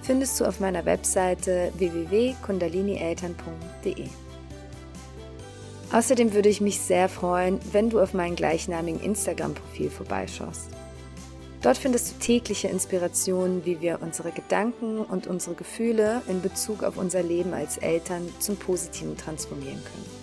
findest 0.03 0.39
du 0.39 0.45
auf 0.45 0.61
meiner 0.61 0.85
Webseite 0.85 1.73
www.kundalinieltern.de. 1.79 4.07
Außerdem 5.91 6.33
würde 6.33 6.49
ich 6.49 6.61
mich 6.61 6.79
sehr 6.79 7.09
freuen, 7.09 7.59
wenn 7.73 7.91
du 7.91 7.99
auf 7.99 8.15
meinem 8.15 8.37
gleichnamigen 8.37 9.01
Instagram-Profil 9.01 9.91
vorbeischaust. 9.91 10.80
Dort 11.63 11.77
findest 11.77 12.11
du 12.11 12.19
tägliche 12.25 12.69
Inspirationen, 12.69 13.67
wie 13.67 13.81
wir 13.83 14.01
unsere 14.01 14.33
Gedanken 14.33 15.01
und 15.01 15.27
unsere 15.27 15.55
Gefühle 15.55 16.23
in 16.27 16.41
Bezug 16.41 16.83
auf 16.83 16.97
unser 16.97 17.23
Leben 17.23 17.53
als 17.53 17.77
Eltern 17.77 18.29
zum 18.39 18.57
Positiven 18.57 19.17
transformieren 19.17 19.83
können. 19.85 20.21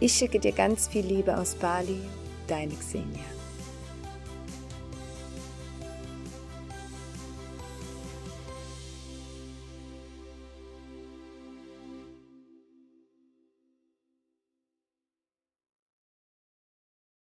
Ich 0.00 0.12
schicke 0.12 0.38
dir 0.38 0.52
ganz 0.52 0.88
viel 0.88 1.04
Liebe 1.04 1.36
aus 1.36 1.54
Bali, 1.54 2.00
deine 2.46 2.74
Xenia. 2.74 3.39